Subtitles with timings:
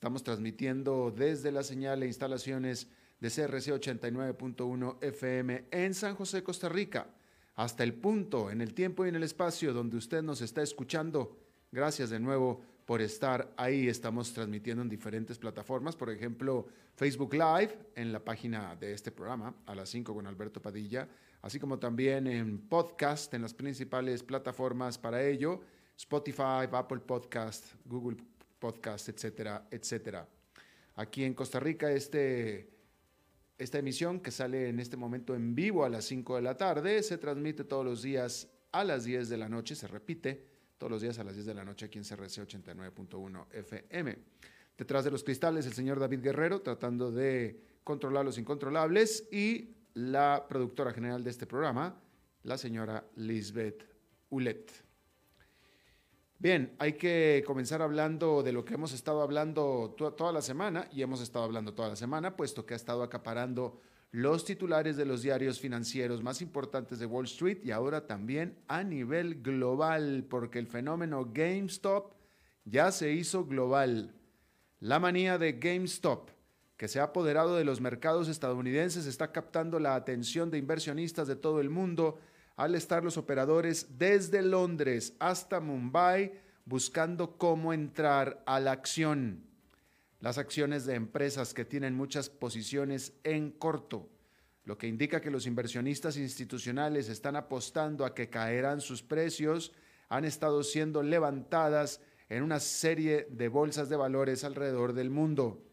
[0.00, 2.88] Estamos transmitiendo desde la señal e instalaciones
[3.20, 7.06] de CRC 89.1 FM en San José, Costa Rica,
[7.56, 11.36] hasta el punto, en el tiempo y en el espacio donde usted nos está escuchando.
[11.70, 13.88] Gracias de nuevo por estar ahí.
[13.88, 16.66] Estamos transmitiendo en diferentes plataformas, por ejemplo,
[16.96, 21.06] Facebook Live en la página de este programa, a las 5 con Alberto Padilla
[21.42, 25.60] así como también en podcast en las principales plataformas para ello,
[25.96, 28.16] Spotify, Apple Podcast, Google
[28.60, 30.28] Podcast, etcétera, etcétera.
[30.94, 32.70] Aquí en Costa Rica, este,
[33.58, 37.02] esta emisión que sale en este momento en vivo a las 5 de la tarde,
[37.02, 40.46] se transmite todos los días a las 10 de la noche, se repite
[40.78, 44.18] todos los días a las 10 de la noche aquí en CRC 89.1 FM.
[44.78, 50.46] Detrás de los cristales, el señor David Guerrero tratando de controlar los incontrolables y la
[50.48, 52.00] productora general de este programa,
[52.44, 53.84] la señora Lisbeth
[54.30, 54.89] Ulet.
[56.40, 61.02] Bien, hay que comenzar hablando de lo que hemos estado hablando toda la semana, y
[61.02, 63.78] hemos estado hablando toda la semana, puesto que ha estado acaparando
[64.10, 68.82] los titulares de los diarios financieros más importantes de Wall Street y ahora también a
[68.82, 72.14] nivel global, porque el fenómeno GameStop
[72.64, 74.14] ya se hizo global.
[74.78, 76.30] La manía de GameStop
[76.78, 81.36] que se ha apoderado de los mercados estadounidenses está captando la atención de inversionistas de
[81.36, 82.18] todo el mundo
[82.60, 86.34] al estar los operadores desde Londres hasta Mumbai
[86.66, 89.46] buscando cómo entrar a la acción.
[90.20, 94.10] Las acciones de empresas que tienen muchas posiciones en corto,
[94.64, 99.72] lo que indica que los inversionistas institucionales están apostando a que caerán sus precios,
[100.10, 105.64] han estado siendo levantadas en una serie de bolsas de valores alrededor del mundo.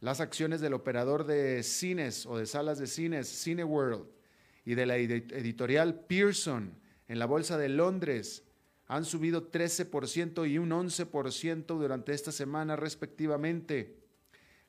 [0.00, 4.20] Las acciones del operador de cines o de salas de cines Cineworld
[4.64, 6.74] y de la editorial Pearson
[7.08, 8.44] en la Bolsa de Londres
[8.86, 14.02] han subido 13% y un 11% durante esta semana respectivamente.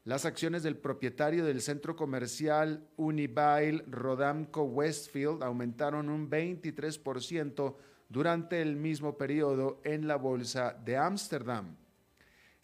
[0.05, 7.75] Las acciones del propietario del centro comercial Unibail Rodamco Westfield aumentaron un 23%
[8.09, 11.75] durante el mismo periodo en la Bolsa de Ámsterdam.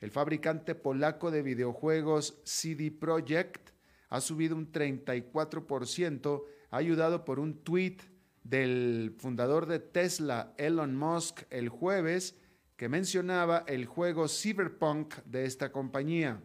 [0.01, 3.71] El fabricante polaco de videojuegos CD Projekt
[4.09, 7.97] ha subido un 34%, ayudado por un tweet
[8.43, 12.35] del fundador de Tesla, Elon Musk, el jueves,
[12.75, 16.41] que mencionaba el juego Cyberpunk de esta compañía.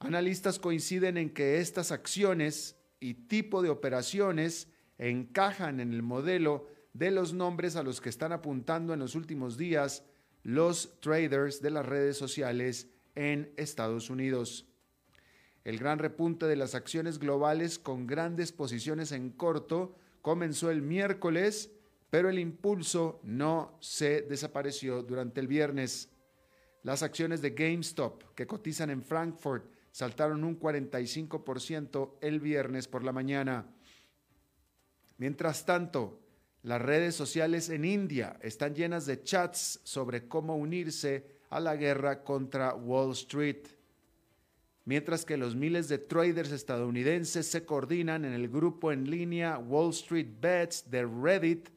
[0.00, 7.10] Analistas coinciden en que estas acciones y tipo de operaciones encajan en el modelo de
[7.10, 10.04] los nombres a los que están apuntando en los últimos días
[10.42, 14.66] los traders de las redes sociales en Estados Unidos.
[15.64, 21.70] El gran repunte de las acciones globales con grandes posiciones en corto comenzó el miércoles,
[22.10, 26.10] pero el impulso no se desapareció durante el viernes.
[26.82, 33.12] Las acciones de GameStop, que cotizan en Frankfurt, saltaron un 45% el viernes por la
[33.12, 33.66] mañana.
[35.16, 36.20] Mientras tanto,
[36.62, 42.22] las redes sociales en India están llenas de chats sobre cómo unirse a la guerra
[42.22, 43.66] contra Wall Street.
[44.86, 49.90] Mientras que los miles de traders estadounidenses se coordinan en el grupo en línea Wall
[49.90, 51.70] Street Bets de Reddit,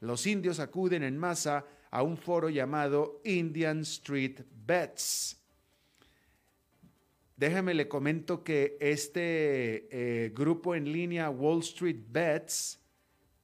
[0.00, 5.38] los indios acuden en masa a un foro llamado Indian Street Bets.
[7.36, 12.80] Déjame le comento que este eh, grupo en línea Wall Street Bets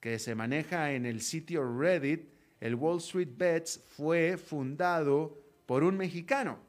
[0.01, 2.29] que se maneja en el sitio Reddit,
[2.61, 6.68] el Wall Street Bets fue fundado por un mexicano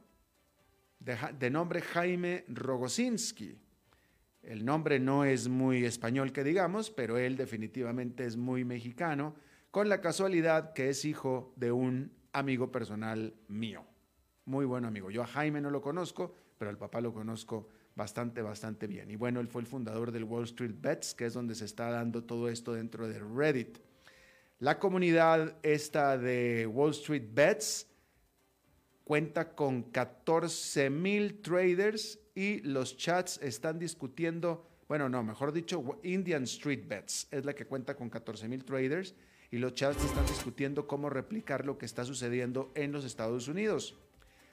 [1.16, 3.58] de, nombre Jaime Rogosinski.
[4.44, 9.36] El nombre no es muy español que digamos, pero él definitivamente es muy mexicano,
[9.72, 13.86] con la casualidad que es hijo de un amigo personal mío.
[14.46, 15.12] Muy buen amigo.
[15.12, 19.12] Yo a Jaime no lo conozco, pero al papá lo conozco bastante, bastante bien.
[19.12, 21.90] Y bueno, él fue el fundador del Wall Street Bets, que es donde se está
[21.92, 23.78] dando todo esto dentro de Reddit.
[24.60, 27.89] La comunidad esta de Wall Street Bets
[29.10, 36.44] cuenta con 14 mil traders y los chats están discutiendo, bueno, no, mejor dicho, Indian
[36.44, 39.16] Street Bets es la que cuenta con 14 mil traders
[39.50, 43.98] y los chats están discutiendo cómo replicar lo que está sucediendo en los Estados Unidos.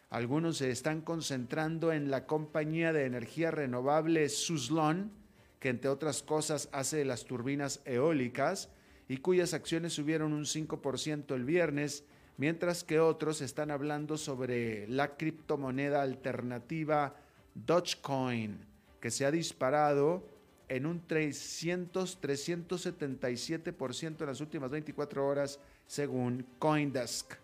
[0.08, 5.12] Algunos se están concentrando en la compañía de energía renovable Suslon,
[5.60, 8.70] que entre otras cosas hace las turbinas eólicas
[9.06, 12.06] y cuyas acciones subieron un 5% el viernes,
[12.36, 17.16] mientras que otros están hablando sobre la criptomoneda alternativa
[17.54, 18.58] Dogecoin,
[19.00, 20.36] que se ha disparado
[20.68, 27.34] en un 300, 377% en las últimas 24 horas, según Coindesk.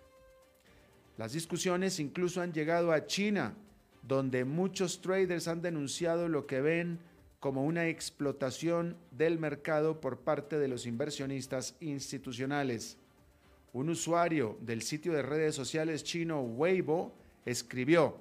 [1.17, 3.55] Las discusiones incluso han llegado a China,
[4.03, 6.99] donde muchos traders han denunciado lo que ven
[7.39, 12.99] como una explotación del mercado por parte de los inversionistas institucionales.
[13.73, 17.15] Un usuario del sitio de redes sociales chino Weibo
[17.47, 18.19] escribió,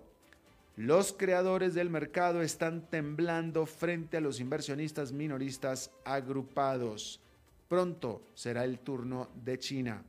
[0.78, 7.20] los creadores del mercado están temblando frente a los inversionistas minoristas agrupados.
[7.68, 10.04] Pronto será el turno de China.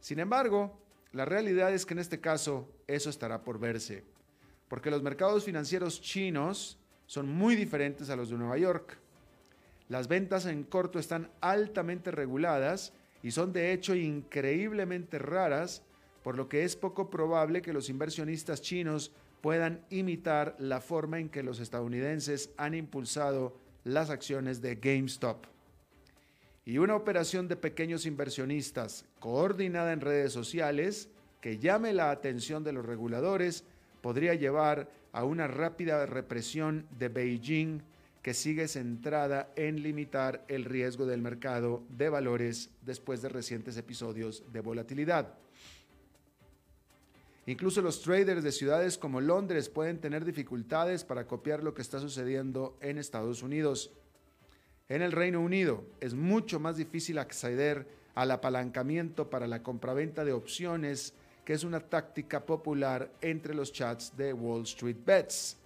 [0.00, 0.78] Sin embargo,
[1.12, 4.02] la realidad es que en este caso eso estará por verse,
[4.68, 8.96] porque los mercados financieros chinos son muy diferentes a los de Nueva York.
[9.90, 12.94] Las ventas en corto están altamente reguladas
[13.26, 15.82] y son de hecho increíblemente raras,
[16.22, 21.28] por lo que es poco probable que los inversionistas chinos puedan imitar la forma en
[21.28, 25.44] que los estadounidenses han impulsado las acciones de GameStop.
[26.64, 31.08] Y una operación de pequeños inversionistas coordinada en redes sociales
[31.40, 33.64] que llame la atención de los reguladores
[34.02, 37.82] podría llevar a una rápida represión de Beijing
[38.26, 44.42] que sigue centrada en limitar el riesgo del mercado de valores después de recientes episodios
[44.50, 45.34] de volatilidad.
[47.46, 52.00] Incluso los traders de ciudades como Londres pueden tener dificultades para copiar lo que está
[52.00, 53.92] sucediendo en Estados Unidos.
[54.88, 57.86] En el Reino Unido es mucho más difícil acceder
[58.16, 61.14] al apalancamiento para la compraventa de opciones,
[61.44, 65.58] que es una táctica popular entre los chats de Wall Street Bets.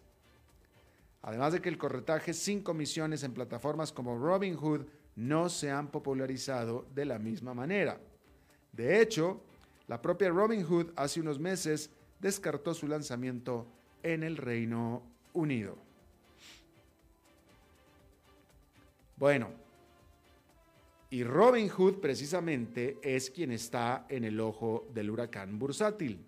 [1.23, 4.87] Además de que el corretaje sin comisiones en plataformas como Robinhood
[5.17, 8.01] no se han popularizado de la misma manera.
[8.73, 9.43] De hecho,
[9.87, 11.91] la propia Robinhood hace unos meses
[12.21, 13.67] descartó su lanzamiento
[14.03, 15.03] en el Reino
[15.33, 15.77] Unido.
[19.17, 19.51] Bueno,
[21.11, 26.25] y Robinhood precisamente es quien está en el ojo del huracán bursátil.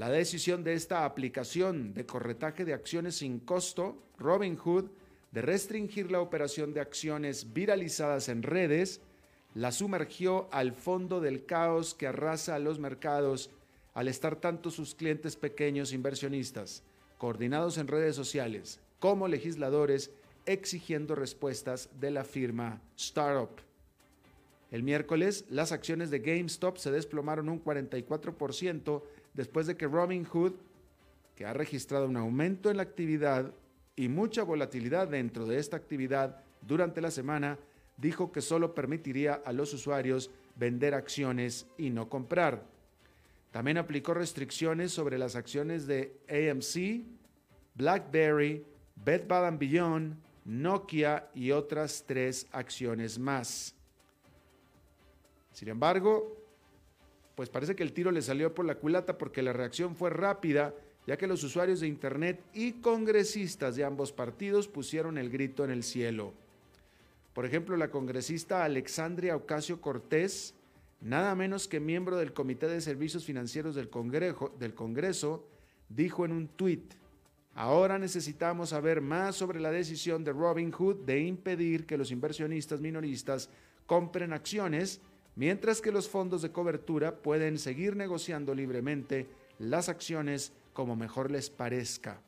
[0.00, 4.86] La decisión de esta aplicación de corretaje de acciones sin costo, Robinhood,
[5.30, 9.02] de restringir la operación de acciones viralizadas en redes,
[9.54, 13.50] la sumergió al fondo del caos que arrasa a los mercados
[13.92, 16.82] al estar tanto sus clientes pequeños inversionistas,
[17.18, 20.12] coordinados en redes sociales, como legisladores
[20.46, 23.50] exigiendo respuestas de la firma Startup.
[24.70, 29.02] El miércoles, las acciones de GameStop se desplomaron un 44%
[29.34, 30.52] después de que Robinhood,
[31.36, 33.52] que ha registrado un aumento en la actividad
[33.96, 37.58] y mucha volatilidad dentro de esta actividad durante la semana,
[37.96, 42.62] dijo que solo permitiría a los usuarios vender acciones y no comprar.
[43.50, 47.04] También aplicó restricciones sobre las acciones de AMC,
[47.74, 48.64] BlackBerry,
[48.96, 53.74] Bed Bath Beyond, Nokia y otras tres acciones más.
[55.52, 56.39] Sin embargo,
[57.40, 60.74] pues parece que el tiro le salió por la culata porque la reacción fue rápida,
[61.06, 65.70] ya que los usuarios de Internet y congresistas de ambos partidos pusieron el grito en
[65.70, 66.34] el cielo.
[67.32, 70.52] Por ejemplo, la congresista Alexandria Ocasio Cortés,
[71.00, 75.48] nada menos que miembro del Comité de Servicios Financieros del, Congreso,
[75.88, 76.92] dijo en un tuit,
[77.54, 82.82] ahora necesitamos saber más sobre la decisión de Robin Hood de impedir que los inversionistas
[82.82, 83.48] minoristas
[83.86, 85.00] compren acciones,
[85.36, 91.50] mientras que los fondos de cobertura pueden seguir negociando libremente las acciones como mejor les
[91.50, 92.20] parezca.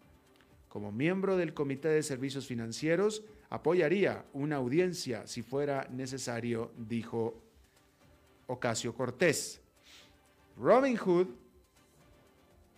[0.68, 7.34] Como miembro del Comité de Servicios Financieros, apoyaría una audiencia si fuera necesario, dijo
[8.46, 9.60] Ocasio Cortés.
[10.56, 11.28] Robin Hood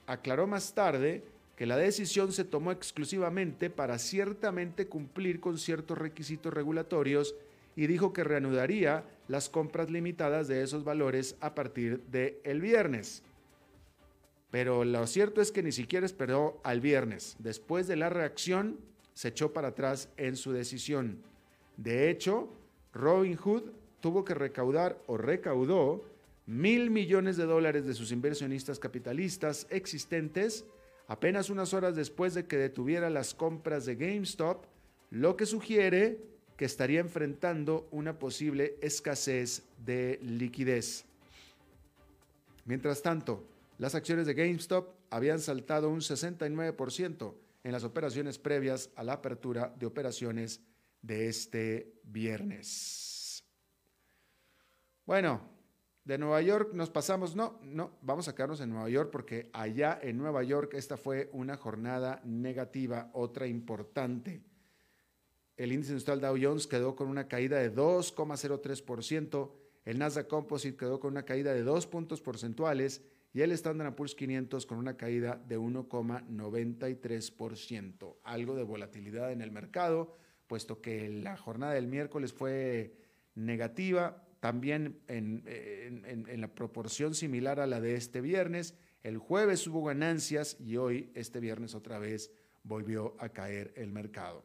[0.06, 1.24] aclaró más tarde
[1.56, 7.34] que la decisión se tomó exclusivamente para ciertamente cumplir con ciertos requisitos regulatorios
[7.76, 13.22] y dijo que reanudaría las compras limitadas de esos valores a partir del el viernes.
[14.50, 17.36] Pero lo cierto es que ni siquiera esperó al viernes.
[17.38, 18.78] Después de la reacción,
[19.12, 21.22] se echó para atrás en su decisión.
[21.76, 22.48] De hecho,
[22.92, 26.04] Robin Hood tuvo que recaudar o recaudó
[26.46, 30.64] mil millones de dólares de sus inversionistas capitalistas existentes
[31.06, 34.64] apenas unas horas después de que detuviera las compras de GameStop,
[35.10, 36.18] lo que sugiere
[36.56, 41.04] que estaría enfrentando una posible escasez de liquidez.
[42.64, 43.44] Mientras tanto,
[43.78, 47.34] las acciones de GameStop habían saltado un 69%
[47.64, 50.60] en las operaciones previas a la apertura de operaciones
[51.02, 53.44] de este viernes.
[55.06, 55.40] Bueno,
[56.04, 59.98] de Nueva York nos pasamos, no, no, vamos a quedarnos en Nueva York porque allá
[60.02, 64.42] en Nueva York esta fue una jornada negativa, otra importante.
[65.56, 69.52] El índice industrial Dow Jones quedó con una caída de 2,03%,
[69.84, 73.02] el Nasdaq Composite quedó con una caída de 2 puntos porcentuales
[73.34, 78.16] y el Standard Poor's 500 con una caída de 1,93%.
[78.22, 82.94] Algo de volatilidad en el mercado, puesto que la jornada del miércoles fue
[83.34, 88.76] negativa, también en, en, la proporción similar a la de este viernes.
[89.02, 92.30] El jueves hubo ganancias y hoy, este viernes, otra vez
[92.62, 94.44] volvió a caer el mercado.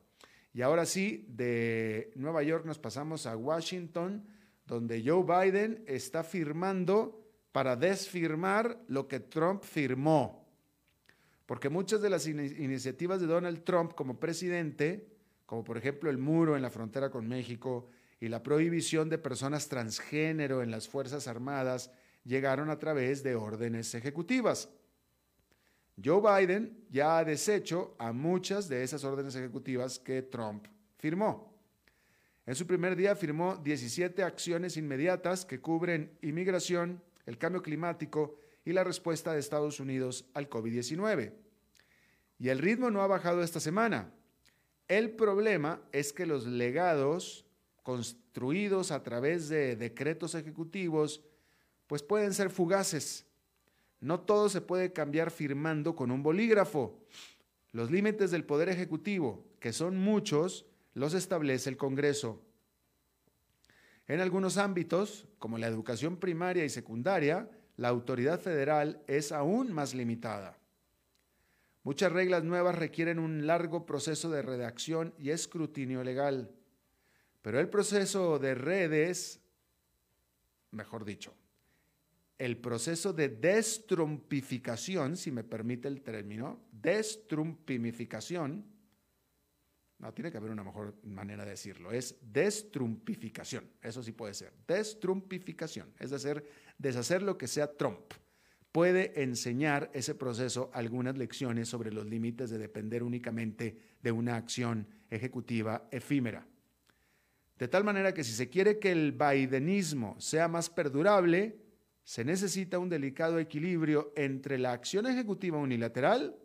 [0.53, 4.25] Y ahora sí, de Nueva York nos pasamos a Washington,
[4.65, 7.19] donde Joe Biden está firmando
[7.51, 10.47] para desfirmar lo que Trump firmó.
[11.45, 15.07] Porque muchas de las iniciativas de Donald Trump como presidente,
[15.45, 17.89] como por ejemplo el muro en la frontera con México
[18.19, 21.91] y la prohibición de personas transgénero en las Fuerzas Armadas,
[22.23, 24.69] llegaron a través de órdenes ejecutivas.
[26.03, 30.65] Joe Biden ya ha deshecho a muchas de esas órdenes ejecutivas que Trump
[30.97, 31.53] firmó.
[32.45, 38.73] En su primer día firmó 17 acciones inmediatas que cubren inmigración, el cambio climático y
[38.73, 41.33] la respuesta de Estados Unidos al COVID-19.
[42.39, 44.11] Y el ritmo no ha bajado esta semana.
[44.87, 47.45] El problema es que los legados
[47.83, 51.21] construidos a través de decretos ejecutivos,
[51.87, 53.25] pues pueden ser fugaces.
[54.01, 56.99] No todo se puede cambiar firmando con un bolígrafo.
[57.71, 62.41] Los límites del Poder Ejecutivo, que son muchos, los establece el Congreso.
[64.07, 69.93] En algunos ámbitos, como la educación primaria y secundaria, la autoridad federal es aún más
[69.93, 70.57] limitada.
[71.83, 76.51] Muchas reglas nuevas requieren un largo proceso de redacción y escrutinio legal,
[77.41, 79.39] pero el proceso de redes,
[80.71, 81.33] mejor dicho,
[82.39, 88.65] el proceso de destrumpificación, si me permite el término, destrumpimificación,
[89.99, 91.91] no, tiene que haber una mejor manera de decirlo.
[91.91, 93.69] Es destrumpificación.
[93.81, 94.53] Eso sí puede ser.
[94.65, 95.93] Destrumpificación.
[95.99, 96.41] Es decir,
[96.77, 98.13] deshacer lo que sea Trump.
[98.71, 104.87] Puede enseñar ese proceso algunas lecciones sobre los límites de depender únicamente de una acción
[105.09, 106.47] ejecutiva efímera.
[107.57, 111.57] De tal manera que si se quiere que el bidenismo sea más perdurable,
[112.09, 116.35] se necesita un delicado equilibrio entre la acción ejecutiva unilateral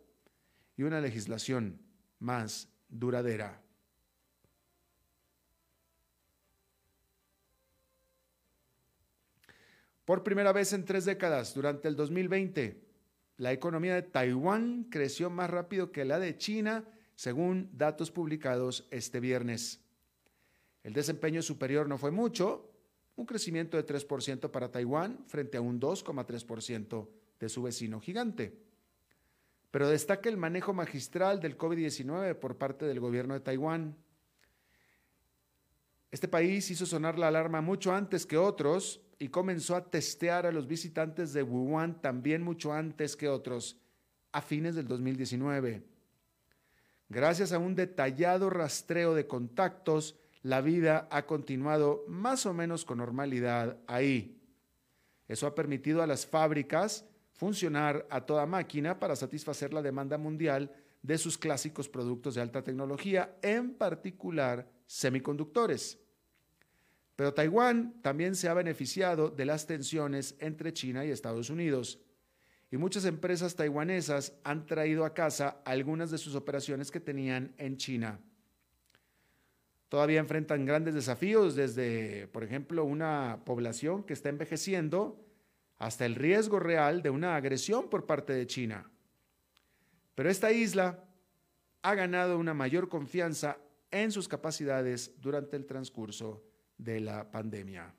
[0.77, 1.81] y una legislación
[2.19, 3.63] más duradera.
[10.05, 12.79] Por primera vez en tres décadas, durante el 2020,
[13.37, 19.19] la economía de Taiwán creció más rápido que la de China, según datos publicados este
[19.19, 19.81] viernes.
[20.83, 22.74] El desempeño superior no fue mucho,
[23.15, 27.07] un crecimiento de 3% para Taiwán frente a un 2,3%
[27.39, 28.65] de su vecino gigante
[29.75, 33.97] pero destaca el manejo magistral del COVID-19 por parte del gobierno de Taiwán.
[36.11, 40.53] Este país hizo sonar la alarma mucho antes que otros y comenzó a testear a
[40.53, 43.77] los visitantes de Wuhan también mucho antes que otros,
[44.31, 45.83] a fines del 2019.
[47.09, 50.15] Gracias a un detallado rastreo de contactos,
[50.45, 54.39] la vida ha continuado más o menos con normalidad ahí.
[55.27, 60.71] Eso ha permitido a las fábricas funcionar a toda máquina para satisfacer la demanda mundial
[61.01, 65.97] de sus clásicos productos de alta tecnología, en particular semiconductores.
[67.15, 71.99] Pero Taiwán también se ha beneficiado de las tensiones entre China y Estados Unidos,
[72.69, 77.77] y muchas empresas taiwanesas han traído a casa algunas de sus operaciones que tenían en
[77.77, 78.19] China.
[79.89, 85.23] Todavía enfrentan grandes desafíos desde, por ejemplo, una población que está envejeciendo
[85.77, 88.89] hasta el riesgo real de una agresión por parte de China.
[90.15, 91.03] Pero esta isla
[91.81, 93.57] ha ganado una mayor confianza
[93.91, 96.43] en sus capacidades durante el transcurso
[96.77, 97.93] de la pandemia.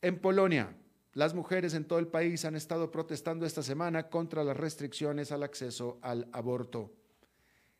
[0.00, 0.76] En Polonia,
[1.14, 5.42] las mujeres en todo el país han estado protestando esta semana contra las restricciones al
[5.42, 6.92] acceso al aborto.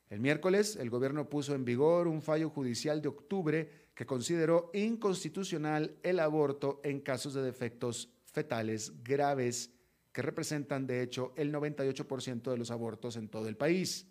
[0.08, 5.96] El miércoles, el gobierno puso en vigor un fallo judicial de octubre que consideró inconstitucional
[6.02, 9.72] el aborto en casos de defectos fetales graves,
[10.12, 14.06] que representan de hecho el 98% de los abortos en todo el país.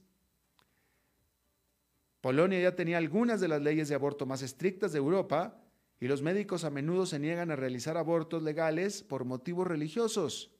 [2.19, 5.61] Polonia ya tenía algunas de las leyes de aborto más estrictas de Europa
[5.99, 10.51] y los médicos a menudo se niegan a realizar abortos legales por motivos religiosos.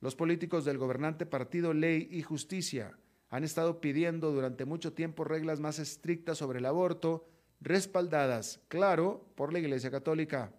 [0.00, 2.96] Los políticos del gobernante Partido Ley y Justicia
[3.28, 7.26] han estado pidiendo durante mucho tiempo reglas más estrictas sobre el aborto,
[7.60, 10.52] respaldadas, claro, por la Iglesia Católica.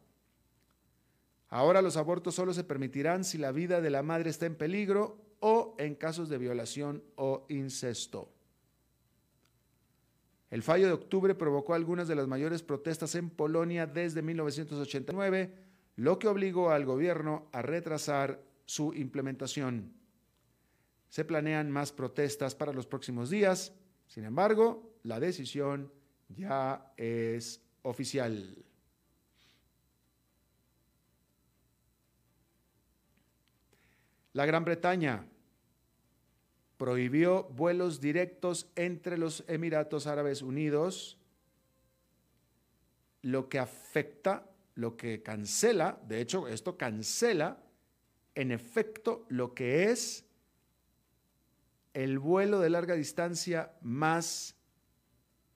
[1.49, 5.17] Ahora los abortos solo se permitirán si la vida de la madre está en peligro
[5.39, 8.29] o en casos de violación o incesto.
[10.49, 15.53] El fallo de octubre provocó algunas de las mayores protestas en Polonia desde 1989,
[15.97, 19.96] lo que obligó al gobierno a retrasar su implementación.
[21.09, 23.73] Se planean más protestas para los próximos días,
[24.07, 25.91] sin embargo, la decisión
[26.29, 28.63] ya es oficial.
[34.33, 35.25] La Gran Bretaña
[36.77, 41.17] prohibió vuelos directos entre los Emiratos Árabes Unidos,
[43.23, 47.63] lo que afecta, lo que cancela, de hecho esto cancela
[48.35, 50.26] en efecto lo que es
[51.97, 54.55] el vuelo de larga distancia más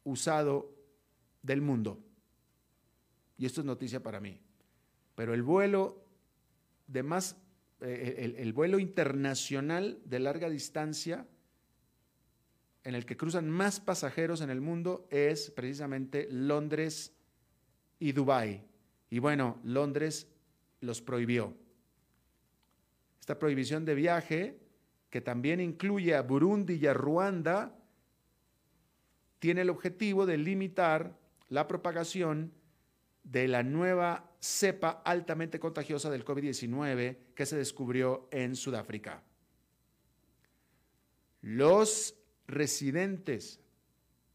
[0.03, 0.75] usado
[1.43, 2.03] del mundo.
[3.37, 4.39] Y esto es noticia para mí.
[5.13, 6.03] Pero el vuelo
[6.87, 7.37] de más
[7.81, 11.27] eh, el, vuelo internacional de larga distancia
[12.83, 17.13] en el que cruzan más pasajeros en el mundo es precisamente Londres
[17.99, 18.65] y Dubái.
[19.11, 20.27] Y bueno, Londres
[20.79, 21.55] los prohibió.
[23.19, 24.60] Esta prohibición de viaje,
[25.11, 27.77] que también incluye a Burundi y a Ruanda,
[29.39, 32.53] tiene el objetivo de limitar la propagación
[33.23, 39.21] de la nueva cepa altamente contagiosa del COVID-19 que se descubrió en Sudáfrica.
[41.41, 42.15] Los
[42.47, 43.59] residentes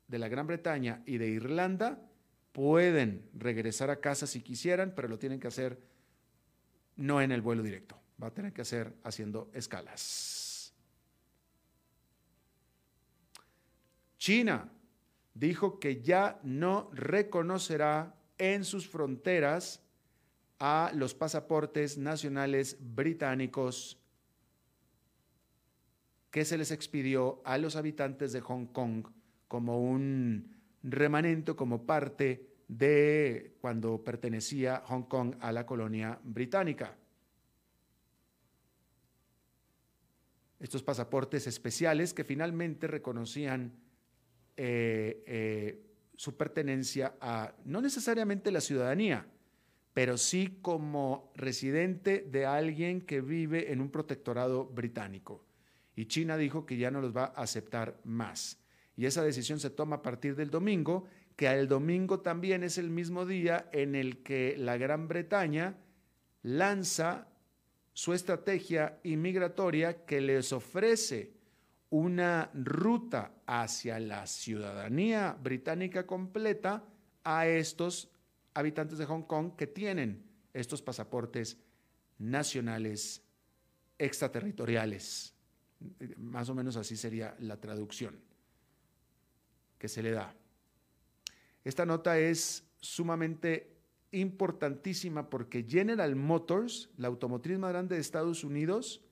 [0.09, 2.07] de la Gran Bretaña y de Irlanda
[2.53, 5.81] pueden regresar a casa si quisieran, pero lo tienen que hacer
[6.97, 10.36] no en el vuelo directo, va a tener que hacer haciendo escalas.
[14.27, 14.69] China
[15.35, 19.81] dijo que ya no reconocerá en sus fronteras
[20.59, 24.03] a los pasaportes nacionales británicos
[26.33, 29.07] que se les expidió a los habitantes de Hong Kong
[29.47, 36.97] como un remanente, como parte de cuando pertenecía Hong Kong a la colonia británica.
[40.59, 43.86] Estos pasaportes especiales que finalmente reconocían
[44.57, 45.83] eh, eh,
[46.17, 49.27] su pertenencia a no necesariamente la ciudadanía,
[49.93, 55.45] pero sí como residente de alguien que vive en un protectorado británico.
[55.95, 58.59] Y China dijo que ya no los va a aceptar más.
[58.97, 61.05] Y esa decisión se toma a partir del domingo,
[61.37, 65.77] que el domingo también es el mismo día en el que la Gran Bretaña
[66.43, 67.29] lanza
[67.93, 71.36] su estrategia inmigratoria que les ofrece
[71.97, 76.85] una ruta hacia la ciudadanía británica completa
[77.25, 78.11] a estos
[78.53, 81.57] habitantes de Hong Kong que tienen estos pasaportes
[82.19, 83.23] nacionales
[83.99, 85.35] extraterritoriales.
[86.19, 88.19] Más o menos así sería la traducción
[89.79, 90.35] que se le da.
[91.65, 93.75] Esta nota es sumamente
[94.11, 99.03] importantísima porque General Motors, la automotriz más grande de Estados Unidos,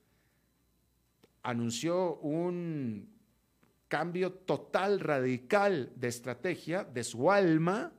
[1.44, 3.08] anunció un
[3.86, 7.92] cambio total, radical de estrategia de su alma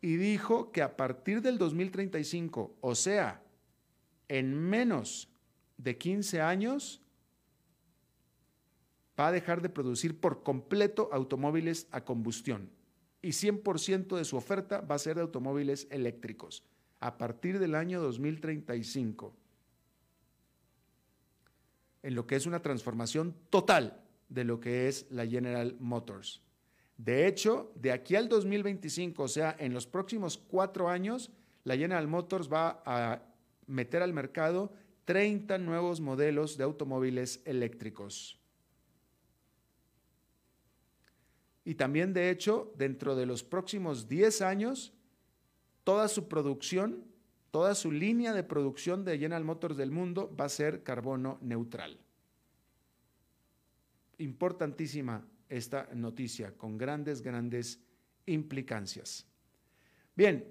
[0.00, 3.42] y dijo que a partir del 2035, o sea,
[4.28, 5.28] en menos
[5.76, 7.02] de 15 años,
[9.18, 12.70] va a dejar de producir por completo automóviles a combustión.
[13.20, 16.62] Y 100% de su oferta va a ser de automóviles eléctricos.
[17.00, 19.34] A partir del año 2035
[22.02, 26.42] en lo que es una transformación total de lo que es la General Motors.
[26.96, 31.30] De hecho, de aquí al 2025, o sea, en los próximos cuatro años,
[31.64, 33.22] la General Motors va a
[33.66, 34.72] meter al mercado
[35.04, 38.38] 30 nuevos modelos de automóviles eléctricos.
[41.64, 44.92] Y también, de hecho, dentro de los próximos 10 años,
[45.84, 47.04] toda su producción
[47.50, 51.98] Toda su línea de producción de General Motors del mundo va a ser carbono neutral.
[54.18, 57.80] Importantísima esta noticia, con grandes, grandes
[58.26, 59.26] implicancias.
[60.14, 60.44] Bien,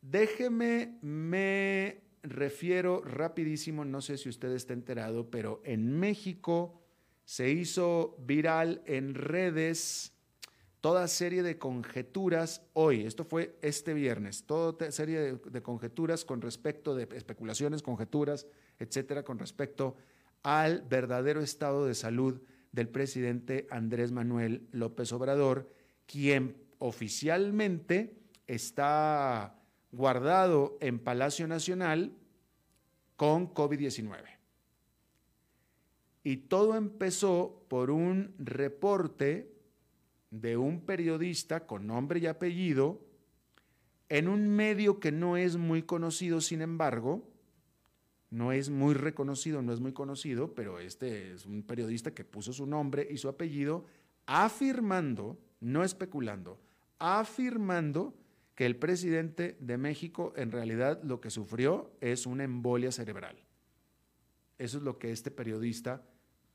[0.00, 6.80] déjeme, me refiero rapidísimo, no sé si usted está enterado, pero en México
[7.24, 10.13] se hizo viral en redes
[10.84, 16.94] toda serie de conjeturas hoy, esto fue este viernes, toda serie de, conjeturas con respecto
[16.94, 18.46] de especulaciones, conjeturas,
[18.78, 19.96] etcétera, con respecto
[20.42, 22.42] al verdadero estado de salud
[22.72, 25.72] del presidente Andrés Manuel López Obrador,
[26.04, 29.58] quien oficialmente está
[29.90, 32.12] guardado en Palacio Nacional
[33.16, 34.18] con COVID-19.
[36.24, 39.53] Y todo empezó por un reporte
[40.40, 43.00] de un periodista con nombre y apellido
[44.08, 47.30] en un medio que no es muy conocido, sin embargo,
[48.30, 52.52] no es muy reconocido, no es muy conocido, pero este es un periodista que puso
[52.52, 53.84] su nombre y su apellido
[54.26, 56.58] afirmando, no especulando,
[56.98, 58.14] afirmando
[58.56, 63.36] que el presidente de México en realidad lo que sufrió es una embolia cerebral.
[64.58, 66.02] Eso es lo que este periodista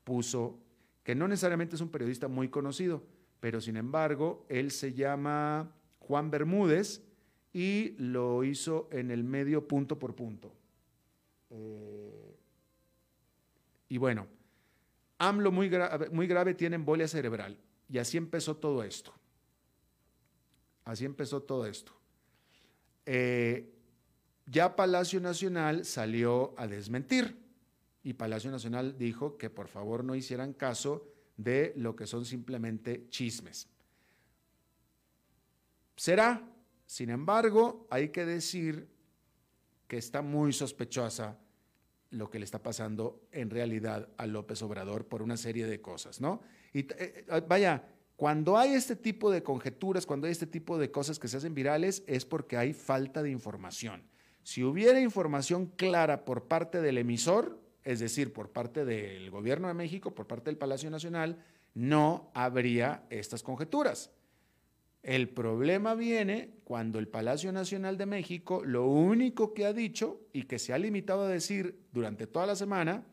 [0.04, 0.58] puso,
[1.02, 3.02] que no necesariamente es un periodista muy conocido,
[3.40, 7.02] pero sin embargo, él se llama Juan Bermúdez
[7.52, 10.52] y lo hizo en el medio punto por punto.
[11.50, 12.36] Eh,
[13.88, 14.26] y bueno,
[15.18, 15.70] AMLO muy,
[16.12, 17.58] muy grave tiene embolia cerebral.
[17.88, 19.12] Y así empezó todo esto.
[20.84, 21.92] Así empezó todo esto.
[23.04, 23.74] Eh,
[24.46, 27.36] ya Palacio Nacional salió a desmentir
[28.02, 31.09] y Palacio Nacional dijo que por favor no hicieran caso
[31.42, 33.68] de lo que son simplemente chismes.
[35.96, 36.42] Será,
[36.86, 38.88] sin embargo, hay que decir
[39.86, 41.38] que está muy sospechosa
[42.10, 46.20] lo que le está pasando en realidad a López Obrador por una serie de cosas,
[46.20, 46.42] ¿no?
[46.72, 47.84] Y eh, eh, vaya,
[48.16, 51.54] cuando hay este tipo de conjeturas, cuando hay este tipo de cosas que se hacen
[51.54, 54.02] virales, es porque hay falta de información.
[54.42, 59.74] Si hubiera información clara por parte del emisor, es decir, por parte del gobierno de
[59.74, 61.42] México, por parte del Palacio Nacional,
[61.74, 64.10] no habría estas conjeturas.
[65.02, 70.42] El problema viene cuando el Palacio Nacional de México lo único que ha dicho y
[70.42, 73.06] que se ha limitado a decir durante toda la semana,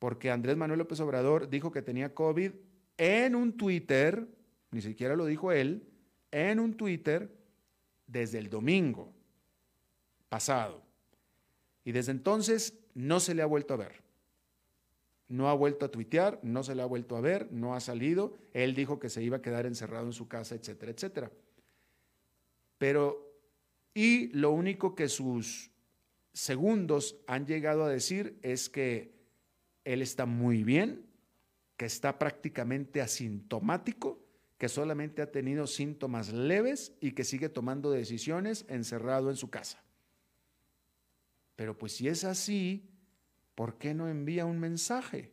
[0.00, 2.52] porque Andrés Manuel López Obrador dijo que tenía COVID
[2.98, 4.26] en un Twitter,
[4.72, 5.86] ni siquiera lo dijo él,
[6.32, 7.30] en un Twitter
[8.06, 9.12] desde el domingo
[10.28, 10.82] pasado.
[11.84, 13.92] Y desde entonces no se le ha vuelto a ver.
[15.28, 18.38] No ha vuelto a tuitear, no se le ha vuelto a ver, no ha salido.
[18.54, 21.30] Él dijo que se iba a quedar encerrado en su casa, etcétera, etcétera.
[22.78, 23.38] Pero,
[23.92, 25.70] y lo único que sus
[26.32, 29.12] segundos han llegado a decir es que
[29.84, 31.04] él está muy bien,
[31.76, 34.24] que está prácticamente asintomático,
[34.56, 39.85] que solamente ha tenido síntomas leves y que sigue tomando decisiones encerrado en su casa.
[41.56, 42.88] Pero pues si es así,
[43.54, 45.32] ¿por qué no envía un mensaje?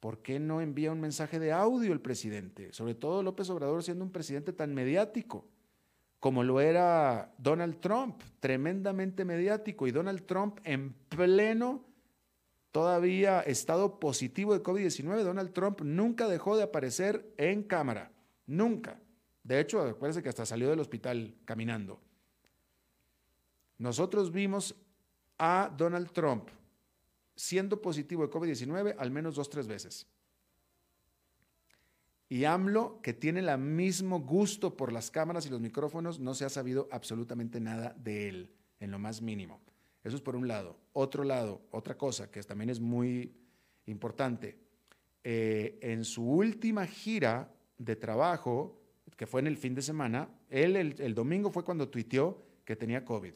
[0.00, 2.72] ¿Por qué no envía un mensaje de audio el presidente?
[2.72, 5.48] Sobre todo López Obrador siendo un presidente tan mediático
[6.20, 11.84] como lo era Donald Trump, tremendamente mediático, y Donald Trump en pleno
[12.72, 18.12] todavía estado positivo de COVID-19, Donald Trump nunca dejó de aparecer en cámara,
[18.46, 19.00] nunca.
[19.42, 22.00] De hecho, acuérdense que hasta salió del hospital caminando.
[23.78, 24.74] Nosotros vimos
[25.38, 26.48] a Donald Trump
[27.34, 30.06] siendo positivo de COVID-19 al menos dos, tres veces.
[32.28, 36.44] Y AMLO, que tiene el mismo gusto por las cámaras y los micrófonos, no se
[36.44, 39.60] ha sabido absolutamente nada de él, en lo más mínimo.
[40.04, 40.76] Eso es por un lado.
[40.92, 43.34] Otro lado, otra cosa que también es muy
[43.86, 44.58] importante.
[45.24, 48.80] Eh, en su última gira de trabajo,
[49.16, 53.04] que fue en el fin de semana, él el, domingo fue cuando tuiteó que tenía
[53.04, 53.32] COVID.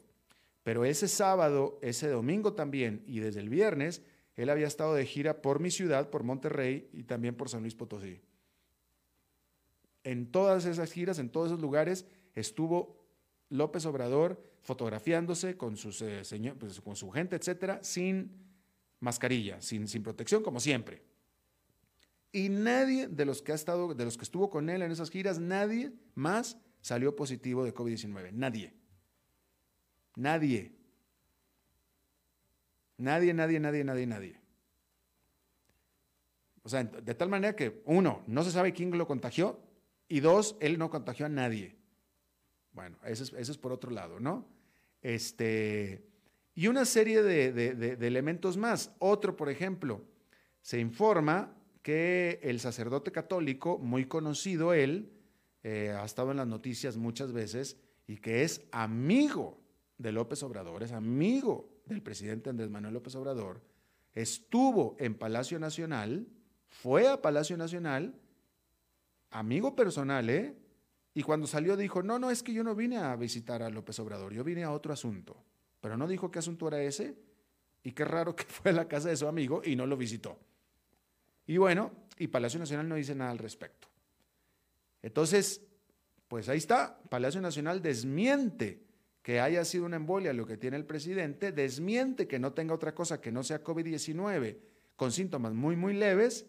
[0.63, 4.03] Pero ese sábado, ese domingo también y desde el viernes,
[4.37, 7.75] él había estado de gira por mi ciudad, por Monterrey y también por San Luis
[7.75, 8.21] Potosí.
[10.05, 13.05] En todas esas giras, en todos esos lugares, estuvo
[13.49, 18.31] López Obrador fotografiándose con, eh, pues, con su gente, etcétera, sin
[19.01, 21.03] mascarilla, sin, sin protección, como siempre.
[22.31, 25.11] Y nadie de los que ha estado, de los que estuvo con él en esas
[25.11, 28.33] giras, nadie más salió positivo de COVID-19.
[28.33, 28.73] Nadie.
[30.17, 30.73] Nadie.
[32.99, 34.43] Nadie, nadie, nadie, nadie, nadie.
[36.63, 39.59] O sea, de tal manera que, uno, no se sabe quién lo contagió,
[40.09, 41.77] y dos, él no contagió a nadie.
[42.73, 44.47] Bueno, eso es, por otro lado, ¿no?
[45.01, 46.07] Este,
[46.55, 48.93] y una serie de, elementos más.
[48.99, 50.05] Otro, por ejemplo,
[50.61, 55.11] se informa que el sacerdote católico, muy conocido él,
[55.65, 59.62] eh, ha estado en las noticias muchas veces, y que es amigo
[60.03, 63.63] de López Obrador, es amigo del presidente Andrés Manuel López Obrador,
[64.15, 66.27] estuvo en Palacio Nacional,
[66.69, 68.15] fue a Palacio Nacional,
[69.31, 70.57] amigo personal, ¿eh?
[71.15, 73.99] Y cuando salió dijo, no, no, es que yo no vine a visitar a López
[73.99, 75.37] Obrador, yo vine a otro asunto.
[75.81, 77.17] Pero no dijo qué asunto era ese
[77.83, 80.39] y qué raro que fue a la casa de su amigo y no lo visitó.
[81.47, 83.89] Y bueno, y Palacio Nacional no dice nada al respecto.
[85.03, 85.61] Entonces,
[86.29, 88.81] pues ahí está, Palacio Nacional desmiente
[89.23, 92.95] que haya sido una embolia lo que tiene el presidente, desmiente que no tenga otra
[92.95, 94.59] cosa que no sea COVID-19
[94.97, 96.47] con síntomas muy, muy leves,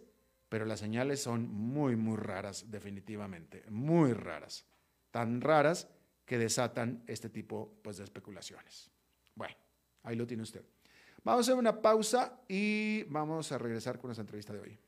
[0.49, 4.65] pero las señales son muy, muy raras, definitivamente, muy raras,
[5.11, 5.87] tan raras
[6.25, 8.91] que desatan este tipo pues, de especulaciones.
[9.35, 9.55] Bueno,
[10.03, 10.63] ahí lo tiene usted.
[11.23, 14.79] Vamos a hacer una pausa y vamos a regresar con nuestra entrevista de hoy.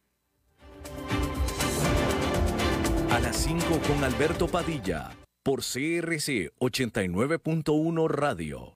[3.12, 5.12] A las 5 con Alberto Padilla,
[5.46, 8.74] por CRC 89.1 Radio.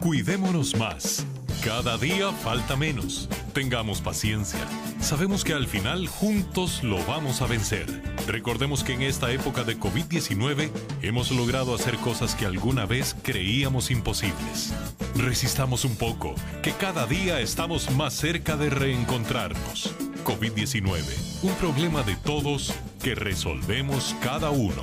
[0.00, 1.24] Cuidémonos más.
[1.64, 3.28] Cada día falta menos.
[3.54, 4.58] Tengamos paciencia.
[4.98, 7.86] Sabemos que al final juntos lo vamos a vencer.
[8.26, 13.92] Recordemos que en esta época de COVID-19 hemos logrado hacer cosas que alguna vez creíamos
[13.92, 14.74] imposibles.
[15.14, 19.94] Resistamos un poco, que cada día estamos más cerca de reencontrarnos.
[20.24, 21.04] COVID-19,
[21.44, 24.82] un problema de todos que resolvemos cada uno.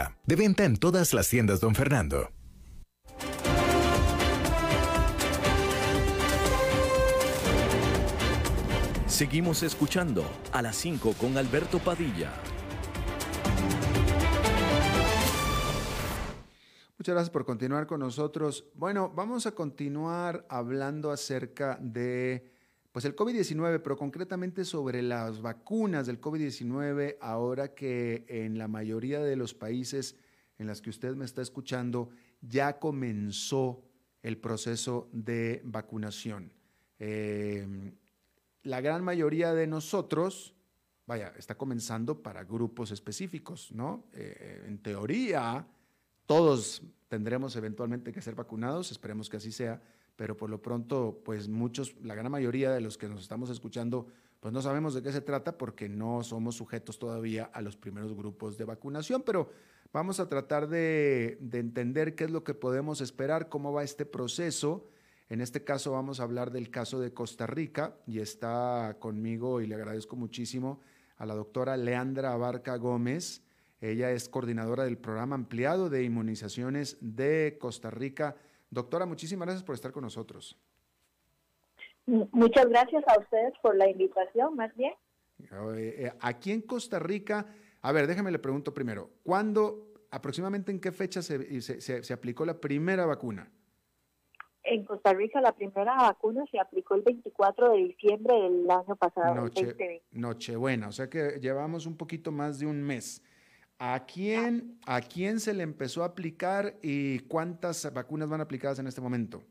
[0.25, 2.29] De venta en todas las tiendas, don Fernando.
[9.07, 12.31] Seguimos escuchando a las 5 con Alberto Padilla.
[16.97, 18.65] Muchas gracias por continuar con nosotros.
[18.75, 22.51] Bueno, vamos a continuar hablando acerca de
[22.91, 29.21] pues el COVID-19, pero concretamente sobre las vacunas del COVID-19, ahora que en la mayoría
[29.21, 30.17] de los países
[30.57, 32.09] en los que usted me está escuchando
[32.41, 33.83] ya comenzó
[34.21, 36.53] el proceso de vacunación.
[36.99, 37.93] Em,
[38.63, 40.53] la gran mayoría de nosotros,
[41.07, 44.05] vaya, está comenzando para grupos específicos, ¿no?
[44.13, 45.65] Eh, en teoría,
[46.25, 49.81] todos tendremos eventualmente que ser vacunados, esperemos que así sea,
[50.15, 54.07] pero por lo pronto, pues muchos, la gran mayoría de los que nos estamos escuchando,
[54.39, 58.13] pues no sabemos de qué se trata porque no somos sujetos todavía a los primeros
[58.15, 59.49] grupos de vacunación, pero
[59.93, 64.87] vamos a tratar de, entender qué es lo que podemos esperar, cómo va este proceso.
[65.29, 69.67] En este caso vamos a hablar del caso de Costa Rica y está conmigo y
[69.67, 70.81] le agradezco muchísimo
[71.17, 73.43] a la doctora Leandra Abarca Gómez.
[73.79, 78.35] Ella es coordinadora del programa ampliado de inmunizaciones de Costa Rica
[78.71, 80.57] Doctora, muchísimas gracias por estar con nosotros.
[82.05, 84.93] Muchas gracias a ustedes por la invitación, más bien.
[85.75, 87.45] Eh, aquí en Costa Rica,
[87.81, 92.59] a ver, déjame le pregunto primero, ¿cuándo, aproximadamente en qué fecha se, se, aplicó la
[92.59, 93.51] primera vacuna?
[94.63, 99.35] En Costa Rica la primera vacuna se aplicó el 24 de diciembre del año pasado,
[99.35, 103.21] Noche, Nochebuena, o sea que llevamos un poquito más de un mes.
[103.83, 108.85] ¿A quién, ¿A quién se le empezó a aplicar y cuántas vacunas van aplicadas en
[108.85, 109.41] este momento?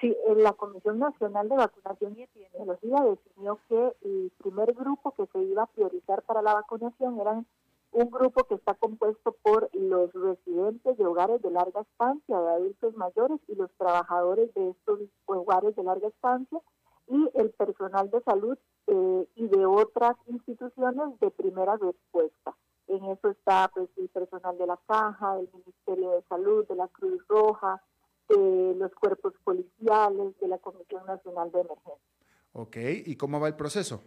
[0.00, 5.26] Sí, eh, la Comisión Nacional de Vacunación y Epidemiología definió que el primer grupo que
[5.32, 7.44] se iba a priorizar para la vacunación era
[7.90, 12.94] un grupo que está compuesto por los residentes de hogares de larga estancia, de adultos
[12.94, 16.60] mayores y los trabajadores de estos hogares de larga estancia
[17.08, 22.54] y el personal de salud eh, y de otras instituciones de primera respuesta.
[22.92, 26.88] En eso está pues, el personal de la Caja, del Ministerio de Salud, de la
[26.88, 27.82] Cruz Roja,
[28.28, 32.12] de los cuerpos policiales, de la Comisión Nacional de Emergencia.
[32.52, 32.76] Ok,
[33.06, 34.02] ¿y cómo va el proceso?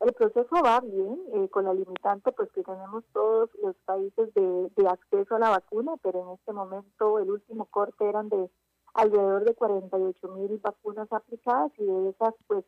[0.00, 4.88] El proceso va bien, eh, con la limitante pues que tenemos todos los países de,
[4.88, 8.50] acceso a la vacuna, pero en este momento el último corte eran de
[8.94, 12.64] alrededor de 48 mil vacunas aplicadas y de esas pues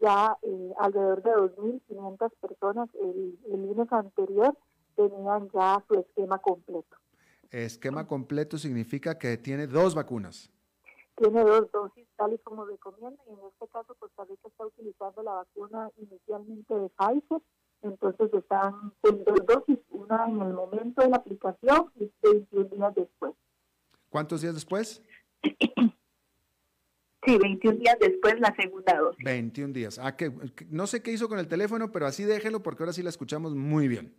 [0.00, 4.56] ya eh, alrededor de 2.500 personas el, el lunes anterior
[4.98, 6.96] tenían ya su esquema completo.
[7.50, 10.50] Esquema completo significa que tiene dos vacunas
[11.18, 13.18] tiene dos dosis tal y como recomiendan.
[13.26, 17.42] En este caso, Costa Rica está utilizando la vacuna inicialmente de Pfizer,
[17.82, 22.94] entonces están con dos dosis, una en el momento de la aplicación y 21 días
[22.94, 23.34] después.
[24.08, 25.02] ¿Cuántos días después?
[27.26, 29.22] Sí, 21 días después la segunda dosis.
[29.22, 29.98] 21 días.
[29.98, 30.32] Ah, que,
[30.70, 33.54] no sé qué hizo con el teléfono, pero así déjelo porque ahora sí la escuchamos
[33.54, 34.14] muy bien.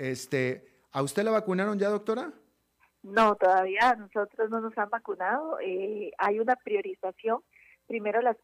[0.00, 2.32] Este, ¿A usted la vacunaron ya, doctora?
[3.02, 5.58] No, todavía nosotros no nos han vacunado.
[5.60, 7.40] Eh, hay una priorización.
[7.90, 8.36] Primero las,